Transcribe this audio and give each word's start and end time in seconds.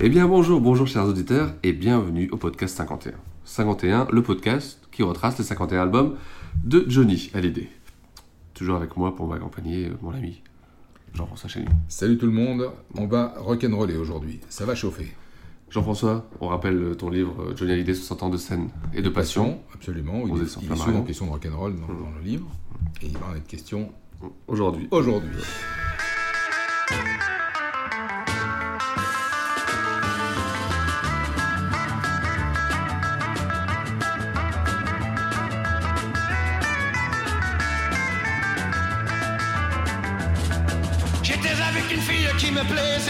Eh 0.00 0.08
bien 0.08 0.26
bonjour, 0.26 0.60
bonjour 0.60 0.86
chers 0.86 1.04
auditeurs 1.06 1.54
et 1.62 1.72
bienvenue 1.72 2.28
au 2.32 2.36
podcast 2.36 2.76
51. 2.76 3.12
51, 3.44 4.08
le 4.10 4.22
podcast 4.22 4.80
qui 4.92 5.02
retrace 5.02 5.38
les 5.38 5.44
51 5.44 5.82
albums 5.82 6.16
de 6.64 6.84
Johnny 6.88 7.30
Hallyday. 7.34 7.68
Toujours 8.54 8.76
avec 8.76 8.96
moi 8.96 9.14
pour 9.14 9.26
m'accompagner 9.26 9.86
euh, 9.86 9.94
mon 10.02 10.12
ami 10.12 10.42
Jean-François 11.14 11.48
Chénier. 11.50 11.68
Salut 11.88 12.16
tout 12.18 12.26
le 12.26 12.32
monde, 12.32 12.70
on 12.96 13.06
va 13.06 13.34
rock'n'roller 13.38 13.96
aujourd'hui, 13.96 14.40
ça 14.48 14.64
va 14.64 14.74
chauffer. 14.74 15.12
Jean-François, 15.70 16.28
on 16.40 16.48
rappelle 16.48 16.96
ton 16.96 17.10
livre 17.10 17.34
euh, 17.50 17.56
Johnny 17.56 17.72
Hallyday 17.72 17.94
60 17.94 18.22
ans 18.22 18.30
de 18.30 18.36
scène 18.36 18.68
et 18.94 19.02
de 19.02 19.08
passion. 19.08 19.60
Absolument, 19.74 20.22
il, 20.26 20.42
est- 20.42 20.56
il 20.62 20.72
est 20.72 20.76
souvent 20.76 21.02
question 21.02 21.26
de 21.26 21.30
rock'n'roll 21.30 21.74
dans, 21.76 21.86
dans 21.86 22.10
le 22.18 22.24
livre, 22.24 22.48
et 23.02 23.06
il 23.06 23.18
va 23.18 23.26
en 23.32 23.34
être 23.36 23.46
question 23.46 23.90
Aujourd'hui. 24.48 24.86
aujourd'hui. 24.90 25.30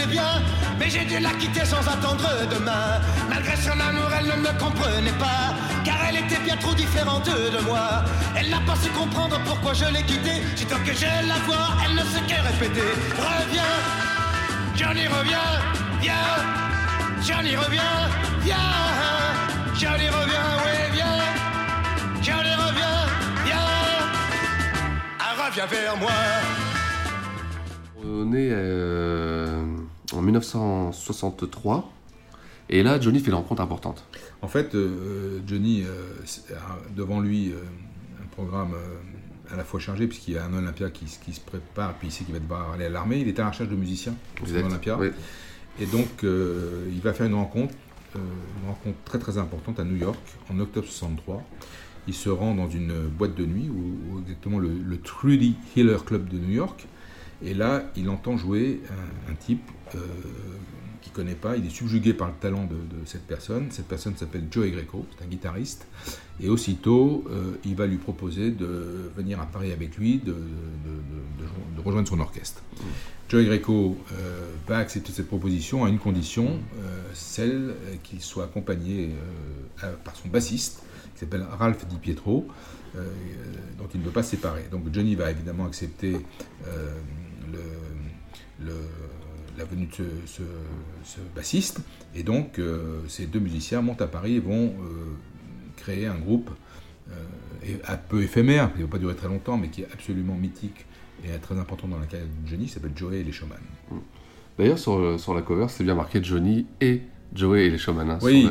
Bien, 0.07 0.41
mais 0.79 0.89
j'ai 0.89 1.05
dû 1.05 1.19
la 1.19 1.31
quitter 1.31 1.65
sans 1.65 1.87
attendre 1.87 2.27
demain. 2.49 3.01
Malgré 3.29 3.55
son 3.55 3.79
amour, 3.79 4.09
elle 4.17 4.27
ne 4.27 4.47
me 4.47 4.59
comprenait 4.59 5.17
pas, 5.19 5.53
car 5.83 5.97
elle 6.07 6.17
était 6.17 6.39
bien 6.39 6.57
trop 6.57 6.73
différente 6.73 7.25
de 7.25 7.59
moi. 7.65 8.03
Elle 8.35 8.49
n'a 8.49 8.61
pas 8.61 8.75
su 8.75 8.89
comprendre 8.89 9.39
pourquoi 9.45 9.73
je 9.73 9.85
l'ai 9.85 10.03
quittée. 10.03 10.41
Sitôt 10.55 10.77
que 10.85 10.93
je 10.93 11.05
la 11.27 11.39
vois, 11.45 11.69
elle 11.85 11.95
ne 11.95 12.01
sait 12.11 12.25
que 12.27 12.41
répéter. 12.41 12.89
Reviens, 13.17 13.75
Johnny 14.75 15.07
revient, 15.07 15.51
viens. 16.01 16.13
Johnny 17.21 17.55
revient, 17.55 17.99
viens. 18.43 18.55
Johnny 19.75 20.09
revient, 20.09 20.49
oui, 20.65 20.77
viens. 20.93 21.21
Johnny 22.21 22.53
revient, 22.53 23.01
viens. 23.45 23.57
Ah, 25.19 25.45
reviens 25.45 25.65
vers 25.65 25.97
moi. 25.97 26.11
Euh, 28.29 29.63
en 30.13 30.21
1963 30.21 31.91
et 32.69 32.83
là 32.83 32.99
Johnny 32.99 33.19
fait 33.19 33.27
une 33.29 33.35
rencontre 33.35 33.61
importante. 33.61 34.05
En 34.41 34.47
fait, 34.47 34.75
euh, 34.75 35.39
Johnny 35.45 35.83
euh, 35.83 36.13
c'est- 36.25 36.53
a 36.53 36.79
devant 36.95 37.19
lui 37.19 37.53
un 38.21 38.27
programme 38.27 38.73
à 39.51 39.57
la 39.57 39.63
fois 39.65 39.79
chargé, 39.81 40.07
puisqu'il 40.07 40.35
y 40.35 40.37
a 40.37 40.45
un 40.45 40.53
Olympia 40.53 40.89
qui, 40.89 41.07
se 41.07 41.39
prépare, 41.41 41.95
puis 41.95 42.07
il 42.07 42.11
sait 42.11 42.23
qu'il 42.23 42.33
va 42.33 42.39
devoir 42.39 42.71
aller 42.71 42.85
à 42.85 42.89
l'armée. 42.89 43.19
Il 43.19 43.27
est 43.27 43.37
à 43.39 43.43
la 43.43 43.49
recherche 43.49 43.69
de 43.69 43.75
musiciens 43.75 44.15
pour 44.35 44.47
son 44.47 44.53
Exact. 44.55 44.67
Olympia. 44.67 44.97
Oui. 44.97 45.07
Et 45.81 45.85
donc, 45.85 46.23
il 46.23 47.01
va 47.01 47.11
faire 47.13 47.25
une 47.27 47.33
rencontre, 47.33 47.73
une 48.15 48.67
rencontre 48.69 48.97
très 49.03 49.19
très 49.19 49.37
importante 49.37 49.79
à 49.79 49.83
New 49.83 49.97
York 49.97 50.19
en 50.49 50.57
octobre 50.59 50.85
63. 50.87 51.43
Il 52.07 52.13
se 52.13 52.29
rend 52.29 52.55
dans 52.55 52.69
une 52.69 52.93
boîte 53.09 53.35
de 53.35 53.45
nuit, 53.45 53.69
ou, 53.69 54.15
ou 54.15 54.19
exactement 54.21 54.59
le, 54.59 54.69
le 54.69 54.97
Trudy 55.01 55.55
Hiller 55.75 55.97
Club 56.05 56.29
de 56.29 56.37
New 56.37 56.51
York. 56.51 56.87
Et 57.43 57.53
là, 57.53 57.83
il 57.95 58.09
entend 58.09 58.37
jouer 58.37 58.81
un, 59.29 59.33
type 59.33 59.63
euh, 59.95 59.99
qu'il 61.01 61.11
ne 61.11 61.15
connaît 61.15 61.35
pas. 61.35 61.57
Il 61.57 61.65
est 61.65 61.69
subjugué 61.71 62.13
par 62.13 62.27
le 62.27 62.35
talent 62.39 62.65
de, 62.65 62.75
cette 63.05 63.25
personne. 63.25 63.67
Cette 63.71 63.87
personne 63.87 64.15
s'appelle 64.15 64.43
Joey 64.51 64.69
Greco, 64.71 65.05
c'est 65.17 65.25
un 65.25 65.27
guitariste. 65.27 65.87
Et 66.39 66.49
aussitôt, 66.49 67.23
euh, 67.31 67.53
il 67.65 67.75
va 67.75 67.87
lui 67.87 67.97
proposer 67.97 68.51
de 68.51 69.11
venir 69.17 69.39
à 69.41 69.45
Paris 69.47 69.71
avec 69.71 69.97
lui, 69.97 70.19
de, 70.19 70.25
de- 70.25 70.33
de- 70.33 70.35
de- 70.37 71.43
de 71.43 71.47
jo- 71.47 71.75
de 71.77 71.81
rejoindre 71.81 72.07
son 72.07 72.19
orchestre. 72.19 72.61
Joey 73.27 73.45
Greco 73.45 73.97
euh, 74.13 74.51
va 74.67 74.77
accepter 74.77 75.11
cette 75.11 75.27
proposition 75.27 75.83
à 75.85 75.89
une 75.89 75.99
condition, 75.99 76.59
celle 77.13 77.73
qu'il 78.03 78.21
soit 78.21 78.43
accompagné 78.43 79.11
par 80.03 80.15
son 80.15 80.27
bassiste, 80.29 80.83
qui 81.15 81.21
s'appelle 81.21 81.45
Ralph 81.57 81.87
Di 81.87 81.95
Pietro, 81.95 82.47
dont 82.93 83.87
il 83.93 84.01
ne 84.01 84.05
veut 84.05 84.11
pas 84.11 84.21
séparer. 84.23 84.65
Donc 84.69 84.83
Johnny 84.93 85.15
va 85.15 85.31
évidemment 85.31 85.65
accepter 85.65 86.17
la 89.57 89.65
venue 89.65 89.87
de 89.87 90.05
ce, 90.25 90.41
bassiste, 91.35 91.81
et 92.15 92.23
donc 92.23 92.57
euh, 92.59 93.01
ces 93.07 93.25
deux 93.25 93.39
musiciens 93.39 93.81
montent 93.81 94.01
à 94.01 94.07
Paris 94.07 94.35
et 94.35 94.39
vont 94.39 94.67
euh, 94.81 95.13
créer 95.77 96.07
un 96.07 96.15
groupe 96.17 96.49
euh, 97.09 97.13
un 97.87 97.97
peu 97.97 98.21
éphémère, 98.23 98.71
qui 98.73 98.79
ne 98.79 98.85
va 98.85 98.89
pas 98.91 98.97
durer 98.97 99.15
très 99.15 99.27
longtemps, 99.27 99.57
mais 99.57 99.69
qui 99.69 99.81
est 99.81 99.87
absolument 99.93 100.35
mythique 100.35 100.85
et 101.23 101.37
très 101.39 101.57
important 101.59 101.87
dans 101.87 101.99
la 101.99 102.05
carrière 102.07 102.27
de 102.27 102.47
Johnny, 102.49 102.67
s'appelle 102.67 102.93
Joey 102.95 103.19
et 103.19 103.23
les 103.23 103.31
Showman. 103.31 103.57
D'ailleurs 104.57 104.79
sur, 104.79 104.99
le- 104.99 105.17
sur 105.17 105.33
la 105.33 105.41
cover 105.41 105.67
c'est 105.69 105.83
bien 105.83 105.95
marqué 105.95 106.23
Johnny 106.23 106.65
et 106.81 107.01
Joey 107.33 107.65
et 107.65 107.69
les 107.69 107.77
Showman. 107.77 108.17
Oui, 108.21 108.49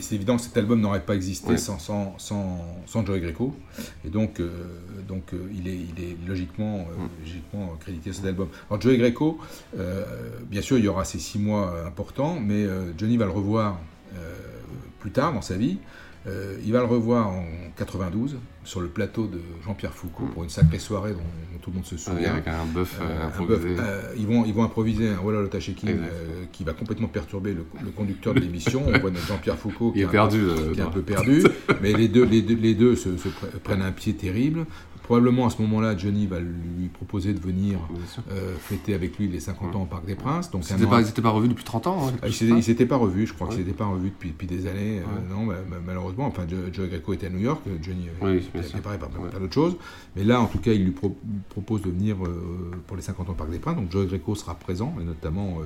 c'est 0.00 0.14
évident 0.14 0.36
que 0.36 0.42
cet 0.42 0.56
album 0.56 0.80
n'aurait 0.80 1.04
pas 1.04 1.14
existé 1.14 1.50
Oui. 1.50 1.58
sans, 1.58 1.78
sans, 1.78 2.14
sans, 2.18 2.64
sans 2.86 3.04
Joey 3.04 3.20
Greco. 3.20 3.54
Et 4.04 4.08
donc, 4.08 4.40
euh, 4.40 4.48
donc 5.06 5.34
euh, 5.34 5.38
il, 5.54 5.68
est, 5.68 5.76
il 5.76 6.02
est 6.04 6.16
logiquement, 6.26 6.78
euh, 6.90 7.04
Mm. 7.04 7.08
logiquement 7.24 7.76
crédité 7.80 8.10
à 8.10 8.12
cet 8.14 8.24
album. 8.24 8.48
Alors, 8.70 8.80
Joey 8.80 8.96
Greco, 8.96 9.38
bien 10.50 10.62
sûr, 10.62 10.78
il 10.78 10.84
y 10.84 10.88
aura 10.88 11.04
ces 11.04 11.18
six 11.18 11.38
mois 11.38 11.86
importants, 11.86 12.38
mais 12.40 12.66
Johnny 12.98 13.16
va 13.16 13.26
le 13.26 13.30
revoir 13.32 13.78
plus 15.00 15.10
tard 15.10 15.32
dans 15.32 15.42
sa 15.42 15.56
vie. 15.56 15.78
Euh, 16.26 16.58
il 16.66 16.70
va 16.72 16.80
le 16.80 16.84
revoir 16.84 17.28
en 17.28 17.44
92 17.78 18.36
sur 18.64 18.82
le 18.82 18.88
plateau 18.88 19.26
de 19.26 19.40
Jean-Pierre 19.64 19.94
Foucault 19.94 20.26
pour 20.34 20.44
une 20.44 20.50
sacrée 20.50 20.78
soirée 20.78 21.12
dont, 21.12 21.16
dont 21.18 21.58
tout 21.62 21.70
le 21.70 21.76
monde 21.76 21.86
se 21.86 21.94
Ah, 21.94 21.98
souvient. 21.98 22.32
avec 22.34 22.46
un 22.46 22.66
bœuf 22.66 22.98
euh, 23.00 23.04
Euh, 23.06 23.26
un 23.26 23.80
euh, 23.80 24.02
ils, 24.18 24.26
vont, 24.26 24.44
ils 24.44 24.52
vont 24.52 24.62
improviser 24.64 25.08
un 25.08 25.18
Walla 25.20 25.48
qui 26.52 26.62
va 26.64 26.74
complètement 26.74 27.08
perturber 27.08 27.54
le, 27.54 27.64
le 27.82 27.90
conducteur 27.90 28.34
de 28.34 28.40
l'émission. 28.40 28.82
On 28.86 28.98
voit 28.98 29.10
notre 29.10 29.26
Jean-Pierre 29.28 29.56
Foucault 29.56 29.92
qui 29.92 30.00
Il 30.00 30.02
est 30.02 30.04
un 30.04 30.08
perdu, 30.08 30.40
peu- 30.40 30.72
qui 30.72 30.78
est 30.80 30.82
un 30.82 30.84
dans- 30.84 30.90
peu 30.90 31.00
perdu, 31.02 31.42
mais 31.80 31.94
les 31.94 32.08
deux, 32.08 32.24
les 32.26 32.42
deux, 32.42 32.54
les 32.56 32.74
deux 32.74 32.96
se, 32.96 33.16
se 33.16 33.28
pre- 33.28 33.58
prennent 33.64 33.80
un 33.82 33.92
pied 33.92 34.12
terrible. 34.12 34.66
Probablement 35.10 35.46
à 35.46 35.50
ce 35.50 35.60
moment-là, 35.62 35.96
Johnny 35.96 36.28
va 36.28 36.38
lui 36.38 36.86
proposer 36.86 37.34
de 37.34 37.40
venir 37.40 37.80
euh, 38.30 38.54
fêter 38.60 38.94
avec 38.94 39.18
lui 39.18 39.26
les 39.26 39.40
50 39.40 39.74
ans 39.74 39.82
au 39.82 39.86
Parc 39.86 40.04
des 40.06 40.14
Princes. 40.14 40.52
Donc 40.52 40.62
n'étaient 40.70 40.84
an- 40.84 40.88
pas, 40.88 41.02
pas 41.02 41.30
revus 41.30 41.48
depuis 41.48 41.64
30 41.64 41.88
ans. 41.88 42.06
hein, 42.06 42.12
Ils 42.22 42.32
chose 42.32 42.62
s'étaient- 42.62 42.86
pas 42.86 42.94
revus, 42.94 43.26
je 43.26 43.34
crois 43.34 43.48
Ouais. 43.48 43.56
qu'ils 43.56 43.64
s'étaient 43.64 43.76
pas 43.76 43.86
revus 43.86 44.10
depuis, 44.10 44.28
depuis 44.28 44.46
des 44.46 44.68
années. 44.68 45.00
euh, 45.00 45.34
non, 45.34 45.46
ma- 45.46 45.54
ma- 45.54 45.80
malheureusement. 45.84 46.26
Enfin, 46.28 46.44
Joe, 46.48 46.88
Greco 46.88 47.12
était 47.12 47.26
à 47.26 47.30
New 47.30 47.40
York, 47.40 47.60
Johnny 47.82 48.06
euh, 48.22 48.24
Oui, 48.34 48.36
était 48.54 48.78
par 48.78 48.92
Ouais. 48.92 49.30
plein 49.30 49.40
d'autres 49.40 49.52
choses. 49.52 49.74
Mais 50.14 50.22
là, 50.22 50.40
en 50.40 50.46
tout 50.46 50.58
cas, 50.58 50.70
il 50.72 50.84
lui 50.84 50.92
pro- 50.92 51.18
propose 51.48 51.82
de 51.82 51.90
venir 51.90 52.14
euh, 52.24 52.70
pour 52.86 52.96
les 52.96 53.02
50 53.02 53.28
ans 53.30 53.32
au 53.32 53.34
Parc 53.34 53.50
des 53.50 53.58
Princes. 53.58 53.74
Donc 53.74 53.90
Joe 53.90 54.06
Greco 54.06 54.36
sera 54.36 54.54
présent, 54.54 54.94
et 55.00 55.04
notamment, 55.04 55.58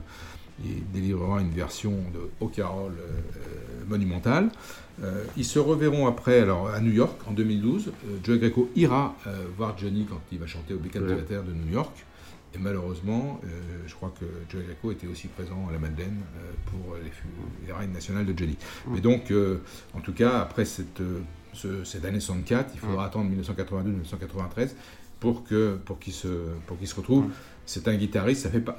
il 0.62 0.88
délivrera 0.92 1.40
une 1.40 1.50
version 1.50 1.92
de 2.12 2.30
Au 2.40 2.48
Carol 2.48 2.92
euh, 2.92 3.02
euh, 3.06 3.84
monumentale. 3.88 4.50
Euh, 5.02 5.24
ils 5.36 5.44
se 5.44 5.58
reverront 5.58 6.06
après, 6.06 6.40
alors 6.40 6.68
à 6.68 6.80
New 6.80 6.92
York 6.92 7.18
en 7.26 7.32
2012. 7.32 7.88
Euh, 7.88 8.16
Joe 8.22 8.38
Greco 8.38 8.70
ira 8.76 9.16
euh, 9.26 9.44
voir 9.56 9.76
Johnny 9.76 10.06
quand 10.08 10.20
il 10.30 10.38
va 10.38 10.46
chanter 10.46 10.74
au 10.74 10.78
Beacon 10.78 11.02
Ouais. 11.02 11.22
Theatre 11.22 11.44
de 11.46 11.52
New 11.52 11.72
York. 11.72 12.04
Et 12.54 12.58
malheureusement, 12.60 13.40
je 13.84 13.92
crois 13.96 14.14
que 14.20 14.24
Joe 14.48 14.62
Greco 14.64 14.92
était 14.92 15.08
aussi 15.08 15.26
présent 15.26 15.66
à 15.68 15.72
la 15.72 15.80
Madeleine 15.80 16.20
pour 16.66 16.94
les 17.02 17.10
funérailles 17.10 17.88
nationales 17.88 18.26
de 18.26 18.38
Johnny. 18.38 18.56
Mais 18.92 19.00
donc, 19.00 19.32
en 19.92 19.98
tout 19.98 20.12
cas, 20.12 20.38
après 20.38 20.64
cette, 20.64 21.02
ce- 21.52 21.82
cette 21.82 22.04
année 22.04 22.20
64, 22.20 22.70
il 22.74 22.78
faudra 22.78 23.06
attendre 23.06 23.28
1982-1993 23.42 24.70
pour 25.18 25.42
qu'il 25.44 26.12
se 26.12 26.28
pour 26.66 26.78
qu'il 26.78 26.86
se 26.86 26.94
retrouve. 26.94 27.24
C'est 27.66 27.88
un 27.88 27.94
guitariste. 27.96 28.42
Ça 28.42 28.50
fait 28.50 28.60
pas. 28.60 28.76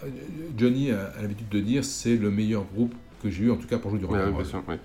Johnny 0.57 0.91
a, 0.91 1.11
a 1.17 1.21
l'habitude 1.21 1.49
de 1.49 1.59
dire 1.59 1.83
c'est 1.83 2.17
le 2.17 2.29
meilleur 2.31 2.63
groupe 2.73 2.93
que 3.23 3.29
j'ai 3.29 3.45
eu 3.45 3.51
en 3.51 3.55
tout 3.57 3.67
cas 3.67 3.77
pour 3.79 3.89
jouer 3.91 3.99
du 3.99 4.05
rock 4.05 4.15
Ouais, 4.15 4.21
and 4.23 4.37
ouais, 4.37 4.43
roll. 4.67 4.79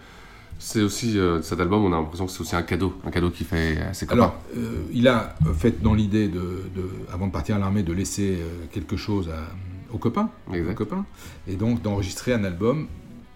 C'est 0.63 0.83
aussi, 0.83 1.19
euh, 1.19 1.41
cet 1.41 1.59
album, 1.59 1.85
on 1.85 1.93
a 1.93 1.97
l'impression 1.97 2.27
que 2.27 2.33
c'est 2.33 2.43
aussi 2.43 2.55
un 2.55 2.63
cadeau, 2.63 2.93
un 3.05 3.11
cadeau 3.11 3.31
qu'il 3.31 3.47
fait 3.47 3.79
à 3.81 3.95
ses 3.95 4.05
copains. 4.07 4.21
Alors, 4.25 4.43
euh, 4.59 4.83
il 4.93 5.09
a 5.09 5.35
fait 5.57 5.83
dans 5.83 5.95
l'idée, 5.95 6.29
de, 6.29 6.39
de- 6.75 6.91
avant 7.11 7.29
de 7.29 7.33
partir 7.33 7.57
à 7.57 7.59
l'armée, 7.59 7.83
de 7.83 7.95
laisser 7.95 8.37
euh, 8.41 8.67
quelque 8.71 8.97
chose 8.99 9.31
à- 9.31 9.49
aux 9.91 9.97
copains, 9.99 10.29
aux 10.71 10.75
copains, 10.75 11.07
et 11.49 11.57
donc 11.57 11.81
d'enregistrer 11.81 12.35
un 12.35 12.45
album 12.45 12.89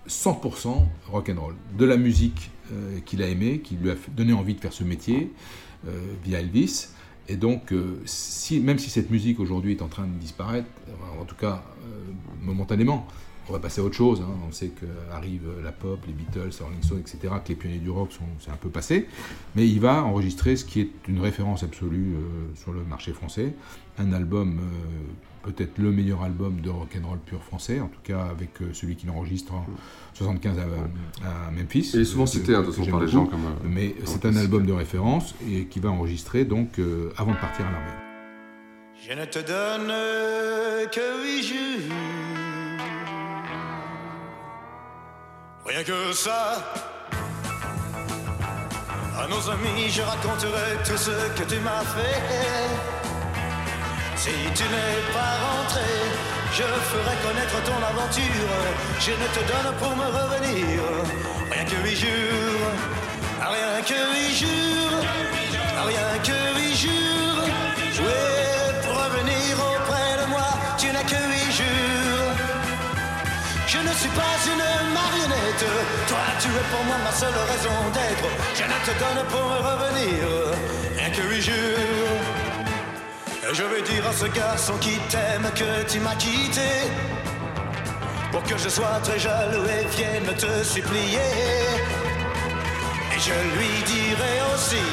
100% 0.06 0.86
rock'n'roll, 1.10 1.54
de 1.78 1.84
la 1.86 1.96
musique 1.96 2.50
euh, 2.72 2.98
qu'il 3.06 3.22
a 3.22 3.26
aimée, 3.28 3.60
qui 3.60 3.76
lui 3.76 3.90
a 3.90 3.94
donné 4.14 4.32
envie 4.34 4.54
de 4.54 4.60
faire 4.60 4.72
ce 4.74 4.84
métier 4.84 5.32
euh, 5.88 5.90
via 6.24 6.40
Elvis. 6.40 6.88
Et 7.28 7.36
donc, 7.36 7.72
euh, 7.72 8.02
même 8.62 8.78
si 8.78 8.90
cette 8.90 9.10
musique 9.10 9.40
aujourd'hui 9.40 9.72
est 9.72 9.82
en 9.82 9.88
train 9.88 10.06
de 10.06 10.18
disparaître, 10.18 10.68
euh, 10.88 11.20
en 11.20 11.24
tout 11.24 11.36
cas 11.36 11.62
euh, 11.86 12.12
momentanément, 12.42 13.06
on 13.48 13.52
va 13.52 13.58
passer 13.58 13.80
à 13.80 13.84
autre 13.84 13.94
chose. 13.94 14.20
hein. 14.22 14.34
On 14.46 14.52
sait 14.52 14.70
qu'arrive 14.70 15.42
la 15.62 15.72
pop, 15.72 15.98
les 16.06 16.12
Beatles, 16.12 16.50
les 16.58 16.64
Rolling 16.64 16.82
Stones, 16.82 17.00
etc., 17.00 17.18
que 17.44 17.48
les 17.50 17.54
pionniers 17.54 17.78
du 17.78 17.90
rock 17.90 18.12
sont 18.12 18.24
c'est 18.40 18.50
un 18.50 18.56
peu 18.56 18.70
passé. 18.70 19.06
Mais 19.54 19.68
il 19.68 19.80
va 19.80 20.02
enregistrer 20.02 20.56
ce 20.56 20.64
qui 20.64 20.80
est 20.80 20.90
une 21.08 21.20
référence 21.20 21.62
absolue 21.62 22.14
sur 22.54 22.72
le 22.72 22.84
marché 22.84 23.12
français. 23.12 23.54
Un 23.98 24.14
album, 24.14 24.60
peut-être 25.44 25.78
le 25.78 25.92
meilleur 25.92 26.22
album 26.22 26.60
de 26.60 26.70
rock'n'roll 26.70 27.18
pur 27.18 27.42
français, 27.42 27.80
en 27.80 27.88
tout 27.88 28.00
cas 28.02 28.22
avec 28.30 28.60
euh, 28.62 28.72
celui 28.72 28.96
qu'il 28.96 29.10
enregistre 29.10 29.54
en 29.54 29.66
75 30.14 30.58
à, 30.58 30.62
à 31.28 31.50
Memphis. 31.50 31.90
Il 31.94 32.00
est 32.00 32.04
souvent 32.04 32.24
euh, 32.24 32.26
cité, 32.26 32.54
hein, 32.54 32.60
de 32.60 32.66
toute 32.66 32.74
que 32.76 32.80
façon, 32.80 32.84
j'aime 32.84 32.92
par 32.92 33.00
les 33.00 33.06
beaucoup. 33.12 33.24
gens 33.24 33.30
comme, 33.30 33.44
euh, 33.46 33.68
Mais 33.68 33.94
c'est 34.04 34.24
un 34.26 34.36
album 34.36 34.64
de 34.66 34.72
référence 34.72 35.34
et 35.48 35.66
qui 35.66 35.80
va 35.80 35.90
enregistrer 35.90 36.44
donc 36.44 36.78
euh, 36.78 37.12
avant 37.16 37.32
de 37.32 37.38
partir 37.38 37.66
à 37.66 37.70
l'armée. 37.70 37.86
Je 39.06 39.12
ne 39.12 39.24
te 39.26 39.38
donne 39.40 39.92
que 40.90 41.24
huit 41.24 41.42
jours. 41.42 41.94
Rien 45.66 45.82
que 45.82 46.12
ça. 46.12 46.62
À 49.16 49.28
nos 49.28 49.50
amis, 49.50 49.88
je 49.88 50.02
raconterai 50.02 50.76
tout 50.84 50.96
ce 50.96 51.10
que 51.38 51.48
tu 51.48 51.60
m'as 51.60 51.82
fait. 51.84 52.93
Si 54.24 54.30
tu 54.30 54.62
n'es 54.72 55.00
pas 55.12 55.34
rentré, 55.44 55.84
je 56.50 56.62
ferai 56.62 57.14
connaître 57.26 57.58
ton 57.68 57.76
aventure. 57.92 58.52
Je 58.98 59.10
ne 59.10 59.28
te 59.36 59.42
donne 59.50 59.70
pour 59.76 59.94
me 59.94 60.06
revenir. 60.18 60.80
Rien 61.52 61.64
que 61.66 61.76
huit 61.84 61.94
jours. 61.94 62.70
Rien 63.38 63.82
que 63.84 63.98
huit 64.14 64.34
jours. 64.40 65.00
Rien 65.90 66.10
que 66.28 66.38
huit 66.56 66.74
jours. 66.74 67.44
Oui, 68.00 68.22
pour 68.84 68.96
revenir 69.04 69.52
auprès 69.60 70.10
de 70.22 70.26
moi, 70.30 70.48
tu 70.78 70.86
n'as 70.86 71.04
que 71.04 71.20
huit 71.32 71.52
jours. 71.60 72.32
Je 73.66 73.76
ne 73.76 73.92
suis 73.92 74.14
pas 74.20 74.36
une 74.52 74.66
marionnette. 75.00 75.66
Toi, 76.08 76.24
tu 76.40 76.48
es 76.48 76.66
pour 76.72 76.82
moi 76.86 76.96
ma 77.04 77.12
seule 77.12 77.40
raison 77.52 77.76
d'être. 77.92 78.28
Je 78.58 78.64
ne 78.72 78.78
te 78.86 78.92
donne 79.02 79.22
pour 79.28 79.44
me 79.52 79.58
revenir. 79.68 80.24
Rien 80.96 81.10
que 81.10 81.22
huit 81.28 81.42
jours. 81.42 82.43
Je 83.52 83.62
vais 83.62 83.82
dire 83.82 84.06
à 84.08 84.12
ce 84.12 84.26
garçon 84.26 84.74
qui 84.80 84.98
t'aime 85.10 85.48
que 85.54 85.90
tu 85.90 86.00
m'as 86.00 86.14
quitté. 86.16 86.70
Pour 88.32 88.42
que 88.42 88.56
je 88.56 88.68
sois 88.68 88.98
très 89.02 89.18
jaloux 89.18 89.64
et 89.64 89.84
vienne 89.96 90.34
te 90.36 90.64
supplier. 90.64 91.30
Et 93.14 93.20
je 93.20 93.36
lui 93.56 93.82
dirai 93.84 94.34
aussi 94.52 94.84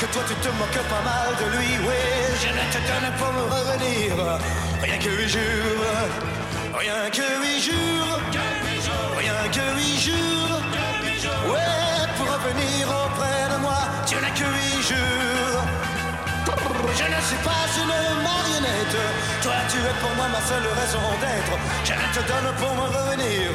que 0.00 0.06
toi 0.06 0.22
tu 0.26 0.34
te 0.34 0.48
moques 0.58 0.84
pas 0.88 1.02
mal 1.04 1.28
de 1.40 1.56
lui, 1.56 1.72
oui. 1.86 2.02
Je 2.42 2.48
ne 2.48 2.64
te 2.72 2.80
donne 2.88 3.12
pour 3.18 3.32
me 3.32 3.42
revenir. 3.56 4.38
Rien 4.82 4.98
que 4.98 5.10
huit 5.10 5.28
jours. 5.28 5.84
Rien 6.74 7.10
que 7.10 7.26
huit 7.42 7.60
jours. 7.60 8.20
Rien 9.16 9.48
que 9.52 9.64
huit 9.78 10.00
jours. 10.00 10.60
Ouais, 11.52 12.08
pour 12.16 12.26
revenir 12.26 12.88
auprès 12.88 13.54
de 13.54 13.60
moi, 13.60 13.82
tu 14.06 14.14
n'as 14.16 14.30
que 14.30 14.44
huit 14.44 14.82
jours. 14.82 15.21
Je 17.22 17.28
suis 17.28 17.44
pas 17.44 17.66
une 17.78 18.22
marionnette. 18.22 18.96
Toi, 19.42 19.54
tu 19.68 19.78
es 19.78 19.94
pour 20.00 20.10
moi 20.16 20.26
ma 20.28 20.40
seule 20.40 20.66
raison 20.80 20.98
d'être. 21.20 21.54
Je 21.84 22.18
te 22.18 22.26
donne 22.26 22.52
pour 22.58 22.74
me 22.74 22.86
revenir. 22.96 23.50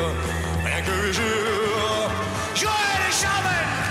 Rien 0.63 0.81
que 0.81 1.05
huit 1.05 1.13
jours. 1.13 2.09
Joël 2.55 3.01
et 3.09 3.11
Charmin! 3.11 3.86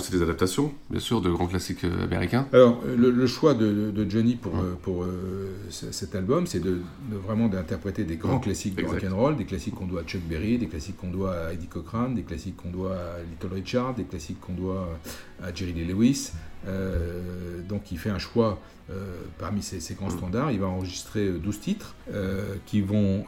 C'est 0.00 0.16
des 0.16 0.22
adaptations, 0.22 0.72
bien 0.90 1.00
sûr, 1.00 1.20
de 1.20 1.30
grands 1.30 1.46
classiques 1.46 1.84
euh, 1.84 2.04
américains. 2.04 2.46
Alors, 2.52 2.80
euh, 2.86 2.96
le, 2.96 3.10
le 3.10 3.26
choix 3.26 3.54
de, 3.54 3.90
de 3.90 4.10
Johnny 4.10 4.34
pour, 4.36 4.56
euh, 4.56 4.76
pour 4.82 5.04
euh, 5.04 5.52
cet 5.70 6.14
album, 6.14 6.46
c'est 6.46 6.60
de, 6.60 6.80
de 7.10 7.16
vraiment 7.16 7.48
d'interpréter 7.48 8.04
des 8.04 8.16
grands 8.16 8.38
classiques 8.40 8.76
de 8.76 8.84
rock'n'roll, 8.84 9.36
des 9.36 9.44
classiques 9.44 9.74
qu'on 9.74 9.86
doit 9.86 10.00
à 10.00 10.04
Chuck 10.04 10.22
Berry, 10.22 10.58
des 10.58 10.66
classiques 10.66 10.96
qu'on 10.96 11.10
doit 11.10 11.34
à 11.34 11.52
Eddie 11.52 11.66
Cochran, 11.66 12.08
des 12.10 12.22
classiques 12.22 12.56
qu'on 12.56 12.70
doit 12.70 12.94
à 12.94 13.22
Little 13.30 13.54
Richard, 13.54 13.94
des 13.94 14.04
classiques 14.04 14.40
qu'on 14.40 14.54
doit 14.54 14.88
à 15.42 15.54
Jerry 15.54 15.72
Lee 15.72 15.84
Lewis. 15.84 16.32
Euh, 16.66 17.62
donc, 17.62 17.92
il 17.92 17.98
fait 17.98 18.10
un 18.10 18.18
choix 18.18 18.60
euh, 18.92 19.22
parmi 19.38 19.62
ces, 19.62 19.78
ces 19.78 19.94
grands 19.94 20.10
standards. 20.10 20.50
Il 20.50 20.58
va 20.58 20.66
enregistrer 20.66 21.20
euh, 21.20 21.38
12 21.38 21.60
titres 21.60 21.94
euh, 22.12 22.56
qui 22.66 22.80
vont 22.80 23.24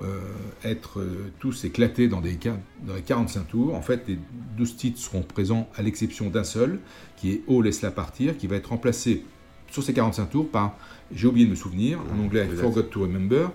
être 0.64 1.04
tous 1.38 1.64
éclatés 1.64 2.08
dans, 2.08 2.20
des, 2.20 2.36
dans 2.84 2.94
les 2.94 3.02
45 3.02 3.46
tours. 3.46 3.74
En 3.74 3.82
fait, 3.82 4.02
les 4.08 4.18
12 4.56 4.76
titres 4.76 4.98
seront 4.98 5.22
présents 5.22 5.68
à 5.76 5.82
l'exception 5.82 6.30
d'un 6.30 6.42
seul, 6.42 6.80
qui 7.16 7.30
est 7.30 7.42
Oh, 7.46 7.62
laisse-la 7.62 7.92
partir, 7.92 8.36
qui 8.36 8.48
va 8.48 8.56
être 8.56 8.70
remplacé 8.70 9.24
sur 9.70 9.84
ces 9.84 9.94
45 9.94 10.30
tours 10.30 10.50
par 10.50 10.76
J'ai 11.14 11.28
oublié 11.28 11.46
de 11.46 11.50
me 11.50 11.56
souvenir, 11.56 12.00
en 12.12 12.24
anglais. 12.24 12.48
Forgot 12.48 12.82
to 12.82 13.02
Remember, 13.02 13.52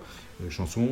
chanson 0.48 0.88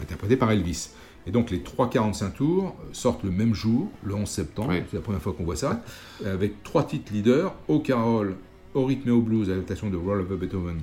interprétée 0.00 0.36
par 0.36 0.52
Elvis. 0.52 0.90
Et 1.26 1.30
donc 1.32 1.50
les 1.50 1.60
trois 1.60 1.90
45 1.90 2.34
tours 2.34 2.76
sortent 2.92 3.24
le 3.24 3.30
même 3.30 3.54
jour, 3.54 3.90
le 4.04 4.14
11 4.14 4.28
septembre, 4.28 4.72
c'est 4.90 4.96
la 4.96 5.02
première 5.02 5.20
fois 5.20 5.32
qu'on 5.32 5.44
voit 5.44 5.56
ça, 5.56 5.82
avec 6.24 6.62
trois 6.62 6.84
titres 6.84 7.12
leaders, 7.12 7.52
Au 7.68 7.80
Carol, 7.80 8.36
Au 8.74 8.84
rythme 8.84 9.08
et 9.08 9.12
au 9.12 9.20
blues, 9.22 9.50
adaptation 9.50 9.90
de 9.90 9.96
Roll 9.96 10.20
Over 10.20 10.36
Beethoven, 10.36 10.78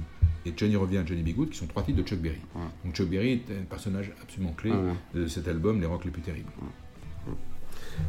et 0.46 0.52
Johnny 0.58 0.76
revient, 0.76 1.02
Johnny 1.06 1.22
B. 1.24 1.34
Good, 1.36 1.50
qui 1.52 1.58
sont 1.58 1.68
trois 1.68 1.84
titres 1.84 2.02
de 2.02 2.08
Chuck 2.08 2.20
Berry. 2.20 2.42
Donc 2.84 2.94
Chuck 2.94 3.08
Berry 3.08 3.32
est 3.34 3.46
un 3.52 3.64
personnage 3.70 4.12
absolument 4.22 4.52
clé 4.54 4.72
Ouais, 4.72 5.22
de 5.22 5.28
cet 5.28 5.48
album, 5.48 5.80
Les 5.80 5.86
Rocks 5.88 6.04
les 6.04 6.12
plus 6.12 6.22
terribles. 6.22 6.50